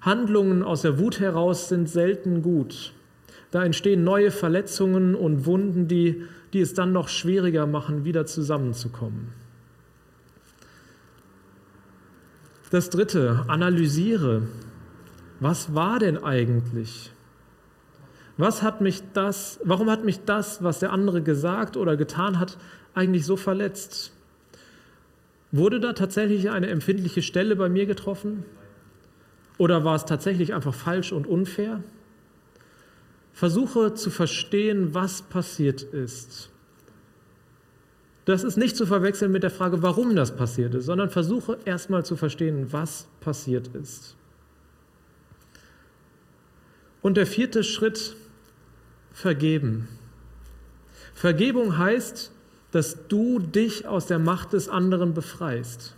Handlungen 0.00 0.62
aus 0.62 0.82
der 0.82 0.98
Wut 0.98 1.20
heraus 1.20 1.68
sind 1.68 1.88
selten 1.88 2.42
gut. 2.42 2.92
Da 3.50 3.64
entstehen 3.64 4.04
neue 4.04 4.30
Verletzungen 4.30 5.14
und 5.14 5.46
Wunden, 5.46 5.88
die, 5.88 6.24
die 6.52 6.60
es 6.60 6.74
dann 6.74 6.92
noch 6.92 7.08
schwieriger 7.08 7.66
machen, 7.66 8.04
wieder 8.04 8.26
zusammenzukommen. 8.26 9.28
Das 12.70 12.90
dritte, 12.90 13.44
analysiere. 13.48 14.42
Was 15.40 15.74
war 15.74 15.98
denn 15.98 16.22
eigentlich? 16.22 17.10
Was 18.40 18.62
hat 18.62 18.80
mich 18.80 19.02
das, 19.12 19.60
warum 19.64 19.90
hat 19.90 20.02
mich 20.02 20.24
das, 20.24 20.62
was 20.64 20.78
der 20.78 20.92
andere 20.92 21.20
gesagt 21.20 21.76
oder 21.76 21.98
getan 21.98 22.38
hat, 22.38 22.56
eigentlich 22.94 23.26
so 23.26 23.36
verletzt? 23.36 24.12
Wurde 25.52 25.78
da 25.78 25.92
tatsächlich 25.92 26.48
eine 26.48 26.68
empfindliche 26.68 27.20
Stelle 27.20 27.54
bei 27.54 27.68
mir 27.68 27.84
getroffen? 27.84 28.44
Oder 29.58 29.84
war 29.84 29.94
es 29.94 30.06
tatsächlich 30.06 30.54
einfach 30.54 30.72
falsch 30.72 31.12
und 31.12 31.26
unfair? 31.26 31.82
Versuche 33.34 33.92
zu 33.92 34.08
verstehen, 34.08 34.94
was 34.94 35.20
passiert 35.20 35.82
ist. 35.82 36.50
Das 38.24 38.42
ist 38.42 38.56
nicht 38.56 38.74
zu 38.74 38.86
verwechseln 38.86 39.32
mit 39.32 39.42
der 39.42 39.50
Frage, 39.50 39.82
warum 39.82 40.16
das 40.16 40.34
passiert 40.34 40.74
ist, 40.74 40.86
sondern 40.86 41.10
versuche 41.10 41.58
erstmal 41.66 42.06
zu 42.06 42.16
verstehen, 42.16 42.72
was 42.72 43.06
passiert 43.20 43.68
ist. 43.68 44.16
Und 47.02 47.18
der 47.18 47.26
vierte 47.26 47.64
Schritt, 47.64 48.16
vergeben. 49.20 49.88
Vergebung 51.14 51.78
heißt, 51.78 52.32
dass 52.72 53.06
du 53.08 53.38
dich 53.38 53.86
aus 53.86 54.06
der 54.06 54.18
Macht 54.18 54.52
des 54.52 54.68
anderen 54.68 55.14
befreist. 55.14 55.94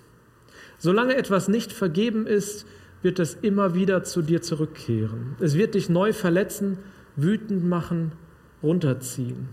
Solange 0.78 1.16
etwas 1.16 1.48
nicht 1.48 1.72
vergeben 1.72 2.26
ist, 2.26 2.66
wird 3.02 3.18
es 3.18 3.34
immer 3.34 3.74
wieder 3.74 4.04
zu 4.04 4.22
dir 4.22 4.42
zurückkehren. 4.42 5.36
Es 5.40 5.54
wird 5.54 5.74
dich 5.74 5.88
neu 5.88 6.12
verletzen, 6.12 6.78
wütend 7.16 7.64
machen, 7.64 8.12
runterziehen. 8.62 9.48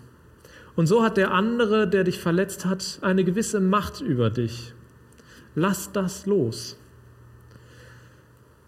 Und 0.76 0.88
so 0.88 1.04
hat 1.04 1.18
der 1.18 1.32
andere, 1.32 1.88
der 1.88 2.04
dich 2.04 2.20
verletzt 2.20 2.66
hat, 2.66 3.00
eine 3.02 3.24
gewisse 3.24 3.60
Macht 3.60 4.02
über 4.02 4.30
dich. 4.30 4.74
Lass 5.56 5.92
das 5.92 6.26
los. 6.26 6.78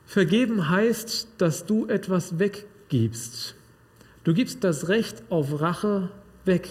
Vergeben 0.05 0.69
heißt, 0.69 1.29
dass 1.37 1.65
du 1.65 1.87
etwas 1.87 2.37
weggibst. 2.37 3.55
Du 4.23 4.33
gibst 4.33 4.63
das 4.63 4.87
Recht 4.87 5.23
auf 5.29 5.61
Rache 5.61 6.09
weg 6.45 6.67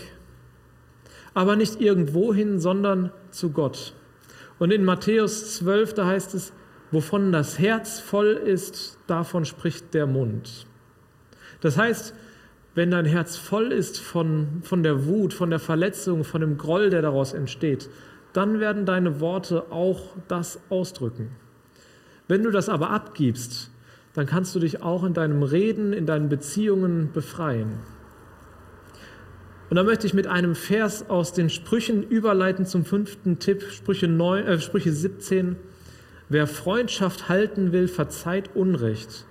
aber 1.34 1.56
nicht 1.56 1.80
irgendwohin, 1.80 2.58
sondern 2.58 3.12
zu 3.30 3.50
Gott. 3.50 3.94
Und 4.58 4.72
in 4.72 4.84
Matthäus 4.84 5.56
12, 5.56 5.94
da 5.94 6.06
heißt 6.06 6.34
es, 6.34 6.52
wovon 6.90 7.32
das 7.32 7.58
Herz 7.58 8.00
voll 8.00 8.32
ist, 8.32 8.98
davon 9.06 9.44
spricht 9.44 9.94
der 9.94 10.06
Mund. 10.06 10.66
Das 11.60 11.76
heißt, 11.78 12.14
wenn 12.74 12.90
dein 12.90 13.04
Herz 13.04 13.36
voll 13.36 13.72
ist 13.72 13.98
von, 13.98 14.60
von 14.62 14.82
der 14.82 15.06
Wut, 15.06 15.32
von 15.32 15.50
der 15.50 15.58
Verletzung, 15.58 16.24
von 16.24 16.40
dem 16.40 16.56
Groll, 16.58 16.90
der 16.90 17.02
daraus 17.02 17.32
entsteht, 17.32 17.88
dann 18.32 18.60
werden 18.60 18.86
deine 18.86 19.20
Worte 19.20 19.70
auch 19.70 20.16
das 20.28 20.60
ausdrücken. 20.68 21.30
Wenn 22.28 22.44
du 22.44 22.50
das 22.50 22.68
aber 22.68 22.90
abgibst, 22.90 23.69
dann 24.14 24.26
kannst 24.26 24.54
du 24.54 24.58
dich 24.58 24.82
auch 24.82 25.04
in 25.04 25.14
deinem 25.14 25.42
Reden, 25.42 25.92
in 25.92 26.06
deinen 26.06 26.28
Beziehungen 26.28 27.12
befreien. 27.12 27.78
Und 29.70 29.76
da 29.76 29.84
möchte 29.84 30.06
ich 30.06 30.14
mit 30.14 30.26
einem 30.26 30.56
Vers 30.56 31.08
aus 31.08 31.32
den 31.32 31.48
Sprüchen 31.48 32.02
überleiten 32.02 32.66
zum 32.66 32.84
fünften 32.84 33.38
Tipp, 33.38 33.62
Sprüche, 33.70 34.08
9, 34.08 34.44
äh, 34.44 34.60
Sprüche 34.60 34.92
17. 34.92 35.56
Wer 36.28 36.48
Freundschaft 36.48 37.28
halten 37.28 37.70
will, 37.70 37.86
verzeiht 37.86 38.56
Unrecht. 38.56 39.26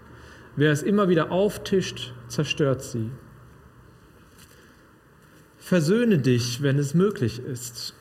Wer 0.55 0.71
es 0.71 0.81
immer 0.81 1.09
wieder 1.09 1.31
auftischt, 1.31 2.13
zerstört 2.29 2.81
sie. 2.81 3.11
Versöhne 5.57 6.19
dich, 6.19 6.61
wenn 6.63 6.79
es 6.79 6.93
möglich 6.93 7.39
ist. 7.39 7.93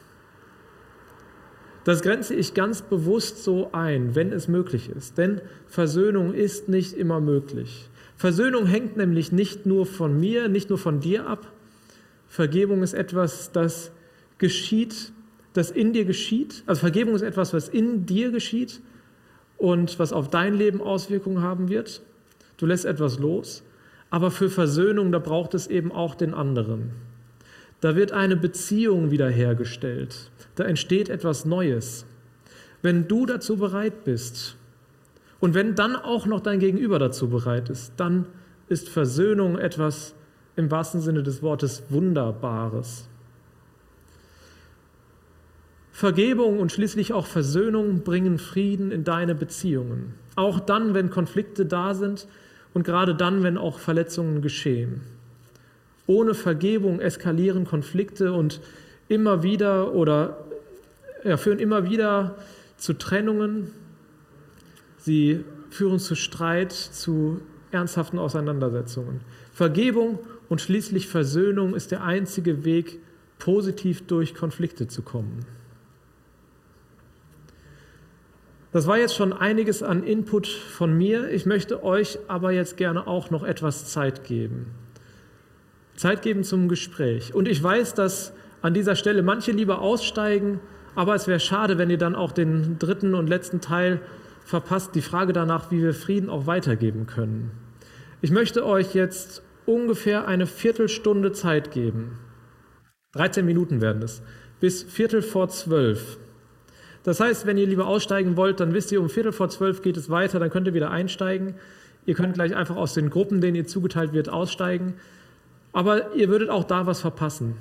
Das 1.89 2.03
grenze 2.03 2.35
ich 2.35 2.53
ganz 2.53 2.83
bewusst 2.83 3.43
so 3.45 3.71
ein, 3.73 4.15
wenn 4.15 4.31
es 4.31 4.47
möglich 4.47 4.91
ist. 4.91 5.17
Denn 5.17 5.41
Versöhnung 5.69 6.35
ist 6.35 6.69
nicht 6.69 6.93
immer 6.93 7.19
möglich. 7.19 7.89
Versöhnung 8.15 8.67
hängt 8.67 8.99
nämlich 8.99 9.33
nicht 9.33 9.65
nur 9.65 9.87
von 9.87 10.21
mir, 10.21 10.49
nicht 10.49 10.69
nur 10.69 10.77
von 10.77 11.01
dir 11.01 11.27
ab, 11.27 11.51
Vergebung 12.27 12.83
ist 12.83 12.93
etwas, 12.93 13.53
das 13.53 13.91
geschieht, 14.37 15.13
das 15.55 15.71
in 15.71 15.95
dir 15.95 16.05
geschieht. 16.05 16.63
Also 16.67 16.81
Vergebung 16.81 17.15
ist 17.15 17.23
etwas, 17.23 17.55
was 17.55 17.71
in 17.71 18.05
dir 18.05 18.33
geschieht 18.33 18.83
und 19.57 19.99
was 19.99 20.13
auf 20.13 20.29
dein 20.29 20.53
Leben 20.53 20.83
Auswirkungen 20.83 21.41
haben 21.41 21.71
wird. 21.71 22.03
Du 22.59 22.67
lässt 22.67 22.85
etwas 22.85 23.19
los. 23.19 23.63
Aber 24.11 24.31
für 24.31 24.51
Versöhnung, 24.51 25.11
da 25.11 25.21
braucht 25.21 25.55
es 25.55 25.67
eben 25.69 25.91
auch 25.91 26.15
den 26.15 26.35
anderen. 26.35 26.91
Da 27.81 27.95
wird 27.95 28.13
eine 28.13 28.37
Beziehung 28.37 29.11
wiederhergestellt. 29.11 30.31
Da 30.57 30.65
entsteht 30.65 31.09
etwas 31.09 31.45
Neues. 31.45 32.07
Wenn 32.83 33.07
du 33.07 33.27
dazu 33.27 33.57
bereit 33.57 34.05
bist 34.05 34.57
und 35.41 35.55
wenn 35.55 35.75
dann 35.75 35.95
auch 35.95 36.27
noch 36.27 36.41
dein 36.41 36.59
Gegenüber 36.59 36.99
dazu 36.99 37.29
bereit 37.29 37.71
ist, 37.71 37.93
dann 37.97 38.27
ist 38.69 38.89
Versöhnung 38.89 39.59
etwas, 39.59 40.15
im 40.57 40.71
wahrsten 40.71 41.01
Sinne 41.01 41.23
des 41.23 41.43
Wortes 41.43 41.85
Wunderbares. 41.89 43.09
Vergebung 45.93 46.61
und 46.61 46.71
schließlich 46.71 47.13
auch 47.13 47.27
Versöhnung 47.27 48.03
bringen 48.03 48.39
Frieden 48.39 48.91
in 48.91 49.05
deine 49.05 49.35
Beziehungen. 49.35 50.15
Auch 50.37 50.61
dann, 50.61 50.95
wenn 50.95 51.11
Konflikte 51.11 51.67
da 51.67 51.95
sind 51.95 52.29
und 52.75 52.85
gerade 52.85 53.15
dann, 53.15 53.43
wenn 53.43 53.59
auch 53.59 53.79
Verletzungen 53.79 54.43
geschehen. 54.43 55.01
Ohne 56.09 56.35
Vergebung 56.35 57.01
eskalieren 57.01 57.67
Konflikte 57.67 58.33
und 58.33 58.61
immer 59.09 59.43
wieder 59.43 59.93
oder 59.95 60.39
ja, 61.23 61.37
führen 61.37 61.59
immer 61.59 61.89
wieder 61.89 62.35
zu 62.79 62.95
Trennungen. 62.95 63.71
Sie 64.97 65.45
führen 65.71 65.99
zu 65.99 66.15
Streit, 66.15 66.73
zu 66.73 67.43
ernsthaften 67.71 68.19
Auseinandersetzungen. 68.19 69.21
Vergebung 69.53 70.19
und 70.49 70.63
schließlich 70.63 71.09
Versöhnung 71.09 71.75
ist 71.75 71.91
der 71.91 72.03
einzige 72.03 72.65
Weg, 72.65 73.01
positiv 73.39 74.07
durch 74.07 74.35
Konflikte 74.35 74.89
zu 74.89 75.03
kommen. 75.03 75.45
Das 78.73 78.87
war 78.87 78.99
jetzt 78.99 79.15
schon 79.15 79.33
einiges 79.33 79.83
an 79.83 80.03
Input 80.03 80.47
von 80.47 80.97
mir. 80.97 81.31
Ich 81.31 81.45
möchte 81.45 81.83
euch 81.85 82.19
aber 82.29 82.53
jetzt 82.53 82.77
gerne 82.79 83.07
auch 83.07 83.31
noch 83.31 83.43
etwas 83.43 83.91
Zeit 83.91 84.25
geben. 84.25 84.67
Zeit 85.99 86.23
geben 86.23 86.45
zum 86.45 86.69
Gespräch. 86.69 87.35
Und 87.35 87.49
ich 87.49 87.61
weiß, 87.61 87.95
dass 87.95 88.33
an 88.63 88.73
dieser 88.73 88.95
Stelle 88.95 89.23
manche 89.23 89.51
lieber 89.51 89.81
aussteigen, 89.81 90.61
aber 90.95 91.15
es 91.15 91.27
wäre 91.27 91.41
schade, 91.41 91.77
wenn 91.77 91.91
ihr 91.91 91.99
dann 91.99 92.15
auch 92.15 92.33
den 92.33 92.79
dritten 92.79 93.15
und 93.15 93.29
letzten 93.29 93.61
Teil 93.61 94.01
verpasst, 94.45 94.95
die 94.95 95.03
Frage 95.03 95.33
danach, 95.33 95.71
wie 95.71 95.83
wir 95.83 95.95
Frieden 95.95 96.31
auch 96.31 96.47
weitergeben 96.47 97.07
können. 97.07 97.51
Ich 98.21 98.31
möchte 98.31 98.65
euch 98.65 98.95
jetzt 98.95 99.43
ungefähr 99.67 100.27
eine 100.27 100.47
Viertelstunde 100.47 101.33
Zeit 101.33 101.73
geben. 101.73 102.19
13 103.13 103.45
Minuten 103.45 103.81
werden 103.81 104.03
es. 104.03 104.23
Bis 104.61 104.85
Viertel 104.85 105.21
vor 105.21 105.49
zwölf. 105.49 106.17
Das 107.03 107.21
heißt, 107.21 107.47
wenn 107.47 107.59
ihr 107.59 107.67
lieber 107.67 107.87
aussteigen 107.87 108.37
wollt, 108.37 108.61
dann 108.61 108.73
wisst 108.73 108.93
ihr, 108.93 109.01
um 109.01 109.09
Viertel 109.09 109.33
vor 109.33 109.49
zwölf 109.49 109.83
geht 109.83 109.97
es 109.97 110.11
weiter, 110.11 110.39
dann 110.39 110.51
könnt 110.51 110.67
ihr 110.67 110.75
wieder 110.75 110.91
einsteigen. 110.91 111.55
Ihr 112.07 112.15
könnt 112.15 112.35
gleich 112.35 112.55
einfach 112.55 112.77
aus 112.77 112.95
den 112.95 113.11
Gruppen, 113.11 113.41
denen 113.41 113.57
ihr 113.57 113.67
zugeteilt 113.67 114.13
wird, 114.13 114.29
aussteigen. 114.29 114.95
Aber 115.73 116.15
ihr 116.15 116.29
würdet 116.29 116.51
auch 116.51 116.65
da 116.65 116.87
was 116.87 117.01
verpassen. 117.01 117.57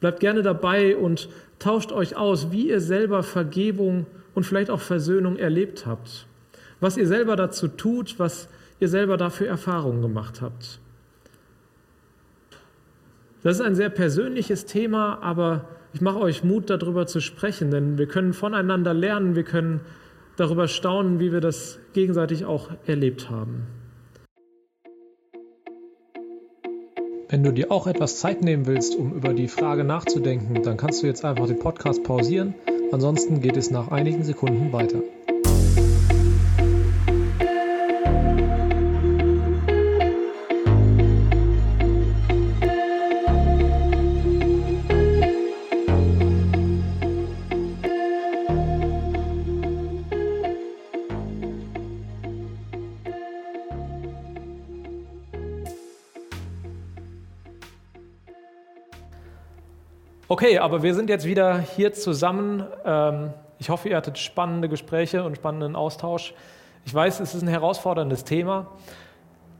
Bleibt 0.00 0.20
gerne 0.20 0.42
dabei 0.42 0.96
und 0.96 1.28
tauscht 1.58 1.92
euch 1.92 2.16
aus, 2.16 2.50
wie 2.50 2.68
ihr 2.68 2.80
selber 2.80 3.22
Vergebung 3.22 4.06
und 4.34 4.44
vielleicht 4.44 4.70
auch 4.70 4.80
Versöhnung 4.80 5.36
erlebt 5.36 5.86
habt. 5.86 6.26
Was 6.80 6.96
ihr 6.96 7.06
selber 7.06 7.36
dazu 7.36 7.68
tut, 7.68 8.18
was 8.18 8.48
ihr 8.80 8.88
selber 8.88 9.16
dafür 9.18 9.48
Erfahrungen 9.48 10.00
gemacht 10.00 10.40
habt. 10.40 10.80
Das 13.42 13.56
ist 13.56 13.62
ein 13.62 13.74
sehr 13.74 13.90
persönliches 13.90 14.64
Thema, 14.64 15.22
aber 15.22 15.66
ich 15.92 16.00
mache 16.00 16.18
euch 16.18 16.44
Mut, 16.44 16.70
darüber 16.70 17.06
zu 17.06 17.20
sprechen, 17.20 17.70
denn 17.70 17.98
wir 17.98 18.06
können 18.06 18.32
voneinander 18.32 18.94
lernen, 18.94 19.34
wir 19.34 19.44
können 19.44 19.80
darüber 20.36 20.68
staunen, 20.68 21.20
wie 21.20 21.32
wir 21.32 21.40
das 21.40 21.78
gegenseitig 21.92 22.44
auch 22.44 22.70
erlebt 22.86 23.28
haben. 23.28 23.66
Wenn 27.30 27.44
du 27.44 27.52
dir 27.52 27.70
auch 27.70 27.86
etwas 27.86 28.16
Zeit 28.16 28.42
nehmen 28.42 28.66
willst, 28.66 28.96
um 28.96 29.12
über 29.12 29.32
die 29.32 29.46
Frage 29.46 29.84
nachzudenken, 29.84 30.64
dann 30.64 30.76
kannst 30.76 31.00
du 31.00 31.06
jetzt 31.06 31.24
einfach 31.24 31.46
den 31.46 31.60
Podcast 31.60 32.02
pausieren. 32.02 32.54
Ansonsten 32.90 33.40
geht 33.40 33.56
es 33.56 33.70
nach 33.70 33.92
einigen 33.92 34.24
Sekunden 34.24 34.72
weiter. 34.72 34.98
Okay, 60.42 60.56
aber 60.56 60.82
wir 60.82 60.94
sind 60.94 61.10
jetzt 61.10 61.26
wieder 61.26 61.58
hier 61.58 61.92
zusammen. 61.92 62.64
Ähm, 62.86 63.34
ich 63.58 63.68
hoffe, 63.68 63.90
ihr 63.90 63.96
hattet 63.98 64.16
spannende 64.16 64.70
Gespräche 64.70 65.22
und 65.22 65.36
spannenden 65.36 65.76
Austausch. 65.76 66.32
Ich 66.86 66.94
weiß, 66.94 67.20
es 67.20 67.34
ist 67.34 67.42
ein 67.42 67.48
herausforderndes 67.48 68.24
Thema, 68.24 68.68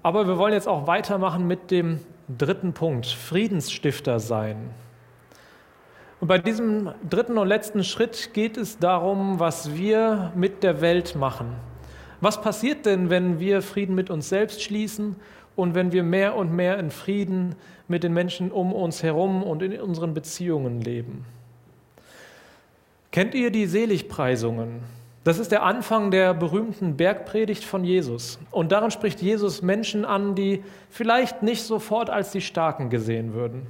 aber 0.03 0.27
wir 0.27 0.39
wollen 0.39 0.55
jetzt 0.55 0.67
auch 0.67 0.87
weitermachen 0.87 1.47
mit 1.47 1.71
dem 1.71 2.01
dritten 2.39 2.73
Punkt, 2.73 3.05
Friedensstifter 3.05 4.21
sein. 4.21 4.71
Und 6.19 6.29
bei 6.29 6.39
diesem 6.39 6.95
dritten 7.07 7.37
und 7.37 7.47
letzten 7.47 7.85
Schritt 7.85 8.33
geht 8.33 8.57
es 8.57 8.79
darum, 8.79 9.39
was 9.39 9.77
wir 9.77 10.33
mit 10.35 10.63
der 10.63 10.81
Welt 10.81 11.15
machen. 11.15 11.57
Was 12.23 12.41
passiert 12.41 12.87
denn, 12.87 13.11
wenn 13.11 13.39
wir 13.39 13.61
Frieden 13.61 13.95
mit 13.95 14.09
uns 14.09 14.31
selbst 14.31 14.63
schließen 14.63 15.17
und 15.61 15.75
wenn 15.75 15.93
wir 15.93 16.03
mehr 16.03 16.37
und 16.37 16.53
mehr 16.53 16.79
in 16.79 16.91
Frieden 16.91 17.55
mit 17.87 18.03
den 18.03 18.15
Menschen 18.15 18.51
um 18.51 18.73
uns 18.73 19.03
herum 19.03 19.43
und 19.43 19.63
in 19.63 19.79
unseren 19.79 20.15
Beziehungen 20.15 20.81
leben. 20.81 21.27
Kennt 23.13 23.35
ihr 23.35 23.51
die 23.51 23.67
Seligpreisungen? 23.67 24.81
Das 25.23 25.39
ist 25.39 25.53
der 25.53 25.63
Anfang 25.63 26.11
der 26.11 26.33
berühmten 26.33 26.97
Bergpredigt 26.97 27.63
von 27.63 27.85
Jesus. 27.85 28.39
Und 28.51 28.73
darin 28.73 28.91
spricht 28.91 29.21
Jesus 29.21 29.61
Menschen 29.61 30.07
an, 30.07 30.35
die 30.35 30.65
vielleicht 30.89 31.43
nicht 31.43 31.63
sofort 31.63 32.09
als 32.09 32.31
die 32.31 32.41
Starken 32.41 32.89
gesehen 32.89 33.35
würden. 33.35 33.67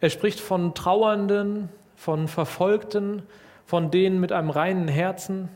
Er 0.00 0.10
spricht 0.10 0.38
von 0.38 0.74
Trauernden, 0.74 1.70
von 1.96 2.28
Verfolgten, 2.28 3.22
von 3.64 3.90
denen 3.90 4.20
mit 4.20 4.30
einem 4.30 4.50
reinen 4.50 4.86
Herzen. 4.86 5.48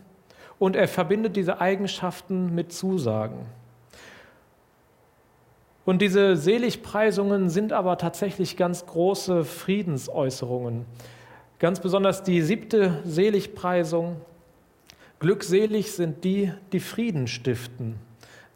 Und 0.58 0.74
er 0.74 0.88
verbindet 0.88 1.36
diese 1.36 1.60
Eigenschaften 1.60 2.54
mit 2.56 2.72
Zusagen. 2.72 3.46
Und 5.84 6.02
diese 6.02 6.36
Seligpreisungen 6.36 7.48
sind 7.48 7.72
aber 7.72 7.98
tatsächlich 7.98 8.56
ganz 8.56 8.86
große 8.86 9.44
Friedensäußerungen. 9.44 10.84
Ganz 11.58 11.80
besonders 11.80 12.22
die 12.22 12.42
siebte 12.42 12.98
Seligpreisung. 13.04 14.16
Glückselig 15.18 15.92
sind 15.92 16.24
die, 16.24 16.52
die 16.72 16.80
Frieden 16.80 17.26
stiften, 17.26 17.96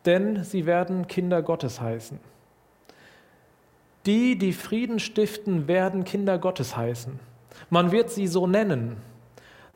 denn 0.06 0.44
sie 0.44 0.64
werden 0.64 1.06
Kinder 1.06 1.42
Gottes 1.42 1.80
heißen. 1.80 2.18
Die, 4.06 4.36
die 4.38 4.52
Frieden 4.52 4.98
stiften, 4.98 5.66
werden 5.66 6.04
Kinder 6.04 6.38
Gottes 6.38 6.76
heißen. 6.76 7.18
Man 7.70 7.92
wird 7.92 8.10
sie 8.10 8.26
so 8.26 8.46
nennen. 8.46 8.96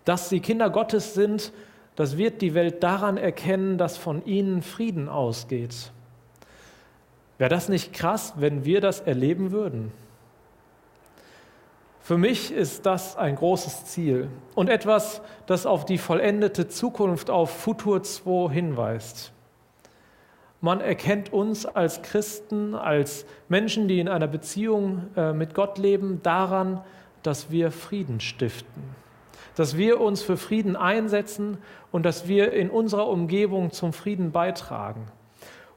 Dass 0.04 0.28
sie 0.28 0.40
Kinder 0.40 0.70
Gottes 0.70 1.14
sind, 1.14 1.52
das 1.96 2.16
wird 2.16 2.40
die 2.40 2.54
Welt 2.54 2.82
daran 2.82 3.16
erkennen, 3.16 3.76
dass 3.76 3.96
von 3.96 4.24
ihnen 4.24 4.62
Frieden 4.62 5.08
ausgeht. 5.08 5.92
Wäre 7.38 7.51
das 7.51 7.68
nicht 7.68 7.92
krass, 7.92 8.35
wenn 8.37 8.64
wir 8.64 8.81
das 8.81 9.01
erleben 9.01 9.53
würden? 9.53 9.92
Für 12.01 12.18
mich 12.18 12.53
ist 12.53 12.87
das 12.87 13.16
ein 13.16 13.37
großes 13.37 13.85
Ziel 13.85 14.29
und 14.55 14.68
etwas, 14.68 15.20
das 15.46 15.66
auf 15.66 15.85
die 15.85 15.98
vollendete 15.98 16.66
Zukunft 16.66 17.31
auf 17.31 17.51
Futur 17.51 18.03
2 18.03 18.51
hinweist. 18.53 19.33
Man 20.61 20.81
erkennt 20.81 21.33
uns 21.33 21.66
als 21.66 22.03
Christen, 22.03 22.74
als 22.74 23.27
Menschen, 23.48 23.87
die 23.87 24.01
in 24.01 24.09
einer 24.09 24.27
Beziehung 24.27 25.07
äh, 25.16 25.33
mit 25.33 25.55
Gott 25.55 25.79
leben, 25.79 26.20
daran, 26.22 26.81
dass 27.22 27.51
wir 27.51 27.70
Frieden 27.70 28.20
stiften, 28.20 28.83
dass 29.55 29.77
wir 29.77 30.01
uns 30.01 30.22
für 30.22 30.37
Frieden 30.37 30.74
einsetzen 30.74 31.59
und 31.92 32.05
dass 32.05 32.27
wir 32.27 32.53
in 32.53 32.70
unserer 32.70 33.07
Umgebung 33.07 33.70
zum 33.70 33.92
Frieden 33.92 34.33
beitragen. 34.33 35.07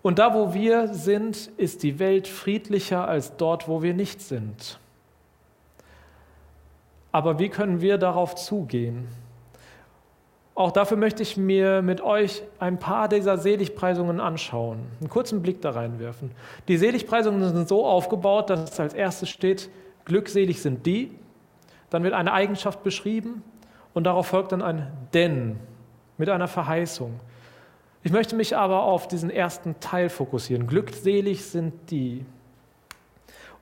Und 0.01 0.19
da, 0.19 0.33
wo 0.33 0.53
wir 0.53 0.93
sind, 0.93 1.47
ist 1.57 1.83
die 1.83 1.99
Welt 1.99 2.27
friedlicher 2.27 3.07
als 3.07 3.37
dort, 3.37 3.67
wo 3.67 3.83
wir 3.83 3.93
nicht 3.93 4.21
sind. 4.21 4.79
Aber 7.11 7.39
wie 7.39 7.49
können 7.49 7.81
wir 7.81 7.97
darauf 7.97 8.35
zugehen? 8.35 9.07
Auch 10.55 10.71
dafür 10.71 10.97
möchte 10.97 11.23
ich 11.23 11.37
mir 11.37 11.81
mit 11.81 12.01
euch 12.01 12.43
ein 12.59 12.77
paar 12.77 13.07
dieser 13.07 13.37
Seligpreisungen 13.37 14.19
anschauen, 14.19 14.79
einen 14.99 15.09
kurzen 15.09 15.41
Blick 15.41 15.61
da 15.61 15.71
reinwerfen. 15.71 16.31
Die 16.67 16.77
Seligpreisungen 16.77 17.43
sind 17.43 17.67
so 17.67 17.85
aufgebaut, 17.85 18.49
dass 18.49 18.79
als 18.79 18.93
erstes 18.93 19.29
steht, 19.29 19.69
glückselig 20.05 20.61
sind 20.61 20.85
die, 20.85 21.11
dann 21.89 22.03
wird 22.03 22.13
eine 22.13 22.33
Eigenschaft 22.33 22.83
beschrieben 22.83 23.43
und 23.93 24.05
darauf 24.05 24.27
folgt 24.27 24.51
dann 24.51 24.61
ein 24.61 24.91
denn 25.13 25.57
mit 26.17 26.29
einer 26.29 26.47
Verheißung. 26.47 27.19
Ich 28.03 28.11
möchte 28.11 28.35
mich 28.35 28.57
aber 28.57 28.83
auf 28.83 29.07
diesen 29.07 29.29
ersten 29.29 29.79
Teil 29.79 30.09
fokussieren. 30.09 30.65
Glückselig 30.65 31.45
sind 31.45 31.73
die. 31.91 32.25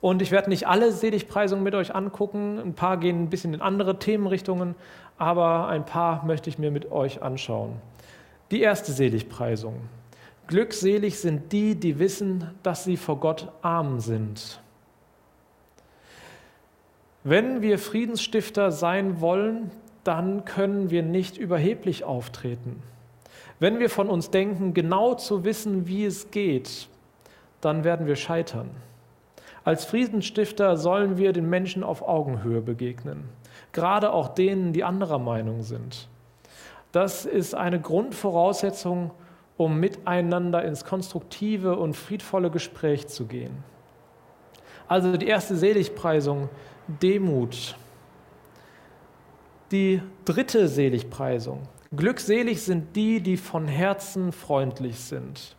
Und 0.00 0.22
ich 0.22 0.30
werde 0.30 0.48
nicht 0.48 0.66
alle 0.66 0.92
Seligpreisungen 0.92 1.62
mit 1.62 1.74
euch 1.74 1.94
angucken. 1.94 2.58
Ein 2.58 2.74
paar 2.74 2.96
gehen 2.96 3.24
ein 3.24 3.30
bisschen 3.30 3.52
in 3.52 3.60
andere 3.60 3.98
Themenrichtungen, 3.98 4.74
aber 5.18 5.68
ein 5.68 5.84
paar 5.84 6.24
möchte 6.24 6.48
ich 6.48 6.58
mir 6.58 6.70
mit 6.70 6.90
euch 6.90 7.22
anschauen. 7.22 7.74
Die 8.50 8.62
erste 8.62 8.92
Seligpreisung. 8.92 9.76
Glückselig 10.46 11.20
sind 11.20 11.52
die, 11.52 11.74
die 11.74 11.98
wissen, 11.98 12.50
dass 12.62 12.84
sie 12.84 12.96
vor 12.96 13.20
Gott 13.20 13.52
arm 13.60 14.00
sind. 14.00 14.60
Wenn 17.22 17.60
wir 17.60 17.78
Friedensstifter 17.78 18.72
sein 18.72 19.20
wollen, 19.20 19.70
dann 20.02 20.46
können 20.46 20.90
wir 20.90 21.02
nicht 21.02 21.36
überheblich 21.36 22.04
auftreten. 22.04 22.82
Wenn 23.60 23.78
wir 23.78 23.90
von 23.90 24.08
uns 24.08 24.30
denken, 24.30 24.74
genau 24.74 25.14
zu 25.14 25.44
wissen, 25.44 25.86
wie 25.86 26.06
es 26.06 26.30
geht, 26.30 26.88
dann 27.60 27.84
werden 27.84 28.06
wir 28.06 28.16
scheitern. 28.16 28.70
Als 29.64 29.84
Friedensstifter 29.84 30.78
sollen 30.78 31.18
wir 31.18 31.32
den 31.32 31.48
Menschen 31.48 31.84
auf 31.84 32.02
Augenhöhe 32.02 32.62
begegnen, 32.62 33.28
gerade 33.72 34.12
auch 34.12 34.28
denen, 34.28 34.72
die 34.72 34.82
anderer 34.82 35.18
Meinung 35.18 35.62
sind. 35.62 36.08
Das 36.92 37.26
ist 37.26 37.54
eine 37.54 37.78
Grundvoraussetzung, 37.78 39.10
um 39.58 39.78
miteinander 39.78 40.64
ins 40.64 40.86
konstruktive 40.86 41.76
und 41.76 41.94
friedvolle 41.94 42.50
Gespräch 42.50 43.08
zu 43.08 43.26
gehen. 43.26 43.62
Also 44.88 45.18
die 45.18 45.26
erste 45.26 45.54
Seligpreisung, 45.54 46.48
Demut. 46.88 47.76
Die 49.70 50.02
dritte 50.24 50.66
Seligpreisung, 50.66 51.60
glückselig 51.96 52.62
sind 52.62 52.94
die, 52.96 53.20
die 53.20 53.36
von 53.36 53.66
Herzen 53.66 54.32
freundlich 54.32 55.00
sind. 55.00 55.56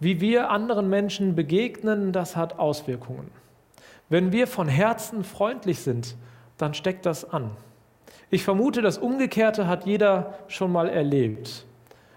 Wie 0.00 0.20
wir 0.20 0.50
anderen 0.50 0.88
Menschen 0.88 1.34
begegnen, 1.34 2.12
das 2.12 2.36
hat 2.36 2.58
Auswirkungen. 2.58 3.30
Wenn 4.08 4.32
wir 4.32 4.46
von 4.46 4.68
Herzen 4.68 5.24
freundlich 5.24 5.80
sind, 5.80 6.16
dann 6.56 6.74
steckt 6.74 7.04
das 7.04 7.30
an. 7.30 7.50
Ich 8.30 8.44
vermute, 8.44 8.82
das 8.82 8.98
Umgekehrte 8.98 9.66
hat 9.66 9.86
jeder 9.86 10.38
schon 10.48 10.70
mal 10.70 10.88
erlebt. 10.88 11.64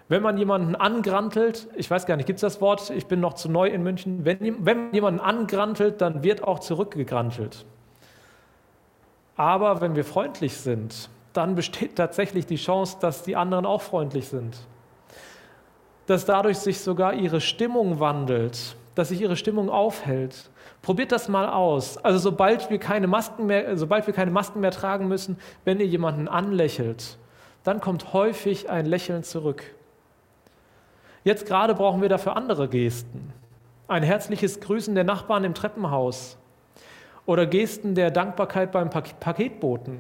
Wenn 0.10 0.22
man 0.22 0.38
jemanden 0.38 0.76
angrantelt, 0.76 1.70
ich 1.76 1.90
weiß 1.90 2.06
gar 2.06 2.18
nicht, 2.18 2.26
gibt 2.26 2.38
es 2.38 2.42
das 2.42 2.60
Wort? 2.60 2.90
Ich 2.90 3.08
bin 3.08 3.22
noch 3.22 3.34
zu 3.34 3.50
neu 3.50 3.68
in 3.68 3.82
München. 3.82 4.26
Wenn, 4.26 4.66
wenn 4.66 4.86
man 4.86 4.94
jemanden 4.94 5.20
angrantelt, 5.22 6.02
dann 6.02 6.22
wird 6.22 6.44
auch 6.44 6.60
zurückgegrantelt. 6.60 7.66
Aber 9.38 9.80
wenn 9.80 9.96
wir 9.96 10.04
freundlich 10.04 10.58
sind, 10.58 11.10
dann 11.34 11.56
besteht 11.56 11.96
tatsächlich 11.96 12.46
die 12.46 12.58
Chance, 12.58 12.98
dass 13.00 13.24
die 13.24 13.36
anderen 13.36 13.66
auch 13.66 13.82
freundlich 13.82 14.28
sind. 14.28 14.58
Dass 16.08 16.26
dadurch 16.26 16.58
sich 16.58 16.80
sogar 16.80 17.14
ihre 17.14 17.42
Stimmung 17.42 18.00
wandelt, 18.00 18.76
dass 18.96 19.10
sich 19.10 19.22
ihre 19.22 19.36
Stimmung 19.36 19.70
aufhält. 19.70 20.50
Probiert 20.82 21.12
das 21.12 21.30
mal 21.30 21.48
aus. 21.48 21.98
Also 21.98 22.20
sobald 22.20 22.70
wir 22.70 22.80
keine 22.80 23.08
Masken 23.08 23.46
mehr, 23.46 23.78
sobald 23.78 24.08
wir 24.08 24.14
keine 24.14 24.32
Masken 24.32 24.60
mehr 24.60 24.72
tragen 24.72 25.08
müssen, 25.08 25.38
wenn 25.64 25.80
ihr 25.80 25.86
jemanden 25.86 26.28
anlächelt, 26.28 27.18
dann 27.64 27.80
kommt 27.80 28.14
häufig 28.14 28.70
ein 28.70 28.86
Lächeln 28.86 29.24
zurück. 29.24 29.64
Jetzt 31.24 31.46
gerade 31.46 31.76
brauchen 31.76 32.02
wir 32.02 32.10
dafür 32.10 32.36
andere 32.36 32.68
Gesten. 32.68 33.32
Ein 33.88 34.04
herzliches 34.04 34.60
Grüßen 34.60 34.96
der 34.96 35.04
Nachbarn 35.04 35.44
im 35.44 35.54
Treppenhaus 35.54 36.38
oder 37.26 37.46
Gesten 37.46 37.94
der 37.94 38.10
Dankbarkeit 38.10 38.72
beim 38.72 38.90
Paketboten. 38.90 40.00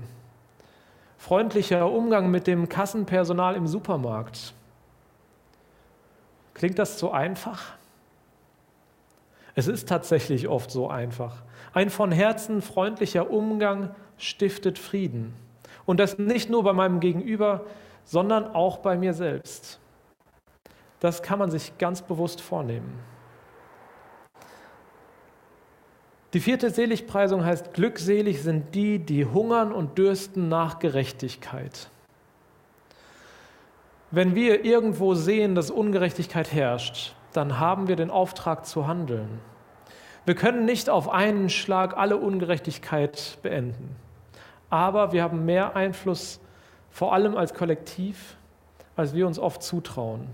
Freundlicher 1.21 1.87
Umgang 1.87 2.31
mit 2.31 2.47
dem 2.47 2.67
Kassenpersonal 2.67 3.55
im 3.55 3.67
Supermarkt. 3.67 4.55
Klingt 6.55 6.79
das 6.79 6.97
zu 6.97 7.11
einfach? 7.11 7.73
Es 9.53 9.67
ist 9.67 9.87
tatsächlich 9.87 10.47
oft 10.47 10.71
so 10.71 10.89
einfach. 10.89 11.43
Ein 11.75 11.91
von 11.91 12.11
Herzen 12.11 12.63
freundlicher 12.63 13.29
Umgang 13.29 13.93
stiftet 14.17 14.79
Frieden. 14.79 15.35
Und 15.85 15.99
das 15.99 16.17
nicht 16.17 16.49
nur 16.49 16.63
bei 16.63 16.73
meinem 16.73 16.99
Gegenüber, 16.99 17.65
sondern 18.03 18.55
auch 18.55 18.79
bei 18.79 18.97
mir 18.97 19.13
selbst. 19.13 19.79
Das 21.01 21.21
kann 21.21 21.37
man 21.37 21.51
sich 21.51 21.77
ganz 21.77 22.01
bewusst 22.01 22.41
vornehmen. 22.41 22.97
Die 26.33 26.39
vierte 26.39 26.69
Seligpreisung 26.69 27.43
heißt, 27.43 27.73
glückselig 27.73 28.41
sind 28.41 28.73
die, 28.73 28.99
die 28.99 29.25
hungern 29.25 29.73
und 29.73 29.97
dürsten 29.97 30.47
nach 30.47 30.79
Gerechtigkeit. 30.79 31.89
Wenn 34.11 34.33
wir 34.35 34.63
irgendwo 34.63 35.13
sehen, 35.13 35.55
dass 35.55 35.71
Ungerechtigkeit 35.71 36.53
herrscht, 36.53 37.15
dann 37.33 37.59
haben 37.59 37.87
wir 37.87 37.95
den 37.95 38.09
Auftrag 38.09 38.65
zu 38.65 38.87
handeln. 38.87 39.39
Wir 40.25 40.35
können 40.35 40.65
nicht 40.65 40.89
auf 40.89 41.09
einen 41.09 41.49
Schlag 41.49 41.97
alle 41.97 42.17
Ungerechtigkeit 42.17 43.37
beenden, 43.41 43.95
aber 44.69 45.11
wir 45.11 45.23
haben 45.23 45.45
mehr 45.45 45.75
Einfluss, 45.75 46.39
vor 46.89 47.13
allem 47.13 47.35
als 47.35 47.53
Kollektiv, 47.53 48.37
als 48.95 49.13
wir 49.13 49.27
uns 49.27 49.39
oft 49.39 49.63
zutrauen. 49.63 50.27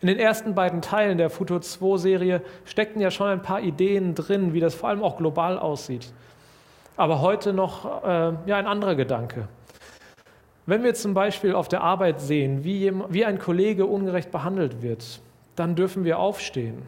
In 0.00 0.08
den 0.08 0.18
ersten 0.18 0.54
beiden 0.54 0.82
Teilen 0.82 1.18
der 1.18 1.30
Futur 1.30 1.58
2-Serie 1.58 2.42
steckten 2.64 3.00
ja 3.00 3.10
schon 3.10 3.28
ein 3.28 3.42
paar 3.42 3.60
Ideen 3.60 4.14
drin, 4.14 4.52
wie 4.52 4.60
das 4.60 4.74
vor 4.74 4.88
allem 4.88 5.02
auch 5.02 5.16
global 5.16 5.58
aussieht. 5.58 6.12
Aber 6.96 7.20
heute 7.20 7.52
noch 7.52 8.04
äh, 8.04 8.32
ja, 8.46 8.56
ein 8.56 8.66
anderer 8.66 8.94
Gedanke. 8.94 9.48
Wenn 10.66 10.82
wir 10.82 10.94
zum 10.94 11.14
Beispiel 11.14 11.54
auf 11.54 11.68
der 11.68 11.80
Arbeit 11.80 12.20
sehen, 12.20 12.62
wie, 12.64 12.92
wie 13.08 13.24
ein 13.24 13.38
Kollege 13.38 13.86
ungerecht 13.86 14.30
behandelt 14.30 14.82
wird, 14.82 15.20
dann 15.56 15.74
dürfen 15.74 16.04
wir 16.04 16.18
aufstehen. 16.18 16.82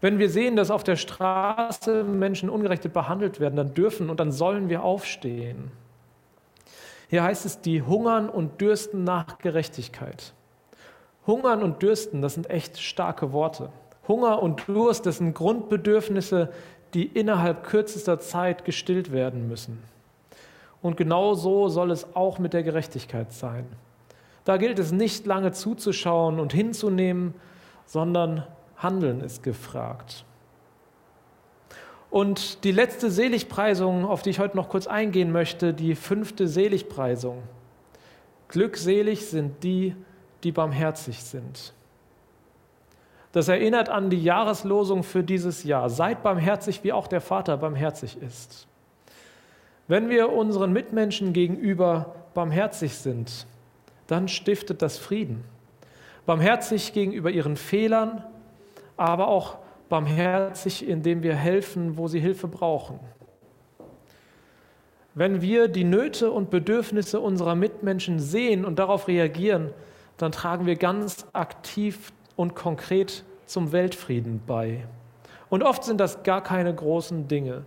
Wenn 0.00 0.18
wir 0.18 0.30
sehen, 0.30 0.54
dass 0.54 0.70
auf 0.70 0.84
der 0.84 0.96
Straße 0.96 2.04
Menschen 2.04 2.48
ungerecht 2.48 2.92
behandelt 2.92 3.40
werden, 3.40 3.56
dann 3.56 3.74
dürfen 3.74 4.10
und 4.10 4.20
dann 4.20 4.30
sollen 4.30 4.68
wir 4.68 4.84
aufstehen. 4.84 5.72
Hier 7.08 7.24
heißt 7.24 7.46
es, 7.46 7.60
die 7.60 7.82
hungern 7.82 8.28
und 8.28 8.60
dürsten 8.60 9.02
nach 9.02 9.38
Gerechtigkeit. 9.38 10.34
Hungern 11.28 11.62
und 11.62 11.82
Dürsten, 11.82 12.22
das 12.22 12.34
sind 12.34 12.50
echt 12.50 12.80
starke 12.80 13.32
Worte. 13.32 13.68
Hunger 14.08 14.42
und 14.42 14.66
Durst, 14.66 15.06
das 15.06 15.18
sind 15.18 15.34
Grundbedürfnisse, 15.34 16.50
die 16.94 17.06
innerhalb 17.06 17.64
kürzester 17.64 18.18
Zeit 18.18 18.64
gestillt 18.64 19.12
werden 19.12 19.46
müssen. 19.46 19.78
Und 20.80 20.96
genau 20.96 21.34
so 21.34 21.68
soll 21.68 21.90
es 21.90 22.16
auch 22.16 22.38
mit 22.38 22.54
der 22.54 22.62
Gerechtigkeit 22.62 23.32
sein. 23.32 23.66
Da 24.44 24.56
gilt 24.56 24.78
es 24.78 24.90
nicht 24.90 25.26
lange 25.26 25.52
zuzuschauen 25.52 26.40
und 26.40 26.54
hinzunehmen, 26.54 27.34
sondern 27.84 28.46
Handeln 28.78 29.20
ist 29.20 29.42
gefragt. 29.42 30.24
Und 32.10 32.64
die 32.64 32.72
letzte 32.72 33.10
Seligpreisung, 33.10 34.06
auf 34.06 34.22
die 34.22 34.30
ich 34.30 34.38
heute 34.38 34.56
noch 34.56 34.70
kurz 34.70 34.86
eingehen 34.86 35.30
möchte, 35.30 35.74
die 35.74 35.94
fünfte 35.94 36.48
Seligpreisung. 36.48 37.42
Glückselig 38.48 39.26
sind 39.26 39.62
die, 39.62 39.94
die 40.44 40.52
barmherzig 40.52 41.22
sind. 41.22 41.72
Das 43.32 43.48
erinnert 43.48 43.88
an 43.88 44.10
die 44.10 44.22
Jahreslosung 44.22 45.02
für 45.02 45.22
dieses 45.22 45.64
Jahr. 45.64 45.90
Seid 45.90 46.22
barmherzig, 46.22 46.82
wie 46.82 46.92
auch 46.92 47.06
der 47.06 47.20
Vater 47.20 47.56
barmherzig 47.56 48.16
ist. 48.22 48.66
Wenn 49.86 50.08
wir 50.08 50.32
unseren 50.32 50.72
Mitmenschen 50.72 51.32
gegenüber 51.32 52.14
barmherzig 52.34 52.94
sind, 52.94 53.46
dann 54.06 54.28
stiftet 54.28 54.82
das 54.82 54.98
Frieden. 54.98 55.44
Barmherzig 56.26 56.92
gegenüber 56.92 57.30
ihren 57.30 57.56
Fehlern, 57.56 58.24
aber 58.96 59.28
auch 59.28 59.58
barmherzig, 59.88 60.86
indem 60.86 61.22
wir 61.22 61.34
helfen, 61.34 61.96
wo 61.96 62.08
sie 62.08 62.20
Hilfe 62.20 62.48
brauchen. 62.48 63.00
Wenn 65.14 65.40
wir 65.40 65.68
die 65.68 65.84
Nöte 65.84 66.30
und 66.30 66.50
Bedürfnisse 66.50 67.20
unserer 67.20 67.54
Mitmenschen 67.54 68.20
sehen 68.20 68.64
und 68.64 68.78
darauf 68.78 69.08
reagieren, 69.08 69.70
dann 70.18 70.32
tragen 70.32 70.66
wir 70.66 70.76
ganz 70.76 71.26
aktiv 71.32 72.12
und 72.36 72.54
konkret 72.54 73.24
zum 73.46 73.72
Weltfrieden 73.72 74.42
bei. 74.46 74.84
Und 75.48 75.62
oft 75.62 75.84
sind 75.84 75.98
das 75.98 76.22
gar 76.22 76.42
keine 76.42 76.74
großen 76.74 77.28
Dinge, 77.28 77.62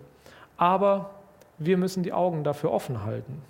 aber 0.58 1.12
wir 1.58 1.78
müssen 1.78 2.04
die 2.04 2.14
Augen 2.14 2.44
dafür 2.44 2.72
offen 2.72 3.04
halten. 3.04 3.42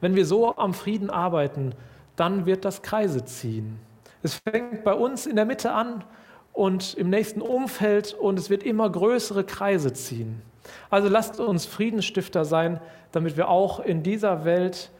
Wenn 0.00 0.14
wir 0.14 0.26
so 0.26 0.56
am 0.56 0.74
Frieden 0.74 1.10
arbeiten, 1.10 1.72
dann 2.14 2.46
wird 2.46 2.64
das 2.64 2.82
Kreise 2.82 3.24
ziehen. 3.24 3.78
Es 4.22 4.40
fängt 4.48 4.84
bei 4.84 4.94
uns 4.94 5.26
in 5.26 5.36
der 5.36 5.44
Mitte 5.44 5.72
an 5.72 6.04
und 6.52 6.94
im 6.94 7.10
nächsten 7.10 7.42
Umfeld 7.42 8.14
und 8.14 8.38
es 8.38 8.50
wird 8.50 8.62
immer 8.62 8.88
größere 8.88 9.44
Kreise 9.44 9.92
ziehen. 9.92 10.42
Also 10.90 11.08
lasst 11.08 11.38
uns 11.38 11.66
Friedensstifter 11.66 12.44
sein, 12.44 12.80
damit 13.12 13.36
wir 13.36 13.48
auch 13.48 13.80
in 13.80 14.02
dieser 14.02 14.44
Welt 14.44 14.90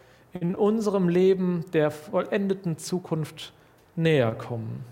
in 0.40 0.54
unserem 0.54 1.08
Leben 1.08 1.64
der 1.72 1.90
vollendeten 1.90 2.78
Zukunft 2.78 3.52
näher 3.94 4.32
kommen. 4.32 4.84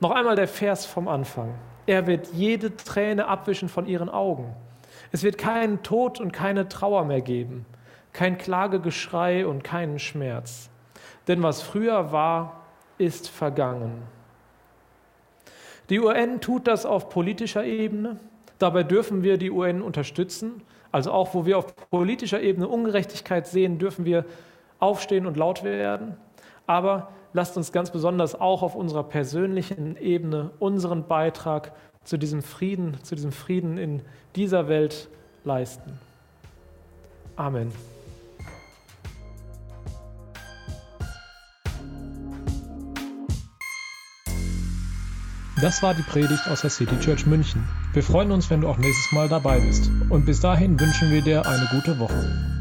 Noch 0.00 0.12
einmal 0.12 0.36
der 0.36 0.48
Vers 0.48 0.86
vom 0.86 1.08
Anfang. 1.08 1.54
Er 1.86 2.06
wird 2.06 2.28
jede 2.32 2.76
Träne 2.76 3.26
abwischen 3.28 3.68
von 3.68 3.86
ihren 3.86 4.08
Augen. 4.08 4.54
Es 5.12 5.22
wird 5.22 5.38
keinen 5.38 5.82
Tod 5.82 6.20
und 6.20 6.32
keine 6.32 6.68
Trauer 6.68 7.04
mehr 7.04 7.20
geben, 7.20 7.66
kein 8.12 8.38
Klagegeschrei 8.38 9.46
und 9.46 9.64
keinen 9.64 9.98
Schmerz. 9.98 10.70
Denn 11.28 11.42
was 11.42 11.62
früher 11.62 12.12
war, 12.12 12.62
ist 12.98 13.28
vergangen. 13.28 14.02
Die 15.88 16.00
UN 16.00 16.40
tut 16.40 16.66
das 16.66 16.86
auf 16.86 17.08
politischer 17.08 17.64
Ebene. 17.64 18.18
Dabei 18.58 18.84
dürfen 18.84 19.22
wir 19.22 19.36
die 19.36 19.50
UN 19.50 19.82
unterstützen. 19.82 20.62
Also 20.92 21.12
auch 21.12 21.34
wo 21.34 21.46
wir 21.46 21.58
auf 21.58 21.74
politischer 21.90 22.40
Ebene 22.40 22.68
Ungerechtigkeit 22.68 23.46
sehen, 23.46 23.78
dürfen 23.78 24.04
wir 24.04 24.24
aufstehen 24.80 25.26
und 25.26 25.36
laut 25.36 25.62
werden, 25.62 26.16
aber 26.66 27.08
lasst 27.32 27.56
uns 27.56 27.72
ganz 27.72 27.90
besonders 27.90 28.38
auch 28.38 28.62
auf 28.62 28.74
unserer 28.74 29.04
persönlichen 29.04 29.96
Ebene 29.96 30.50
unseren 30.58 31.06
Beitrag 31.06 31.72
zu 32.04 32.16
diesem 32.16 32.42
Frieden, 32.42 32.96
zu 33.02 33.14
diesem 33.14 33.32
Frieden 33.32 33.78
in 33.78 34.02
dieser 34.34 34.68
Welt 34.68 35.08
leisten. 35.44 35.98
Amen. 37.36 37.72
Das 45.60 45.82
war 45.82 45.92
die 45.92 46.02
Predigt 46.02 46.48
aus 46.48 46.62
der 46.62 46.70
City 46.70 46.98
Church 47.00 47.26
München. 47.26 47.68
Wir 47.92 48.02
freuen 48.02 48.30
uns, 48.32 48.48
wenn 48.48 48.62
du 48.62 48.68
auch 48.68 48.78
nächstes 48.78 49.12
Mal 49.12 49.28
dabei 49.28 49.60
bist. 49.60 49.90
Und 50.08 50.24
bis 50.24 50.40
dahin 50.40 50.80
wünschen 50.80 51.10
wir 51.10 51.20
dir 51.20 51.46
eine 51.46 51.68
gute 51.70 51.98
Woche. 51.98 52.59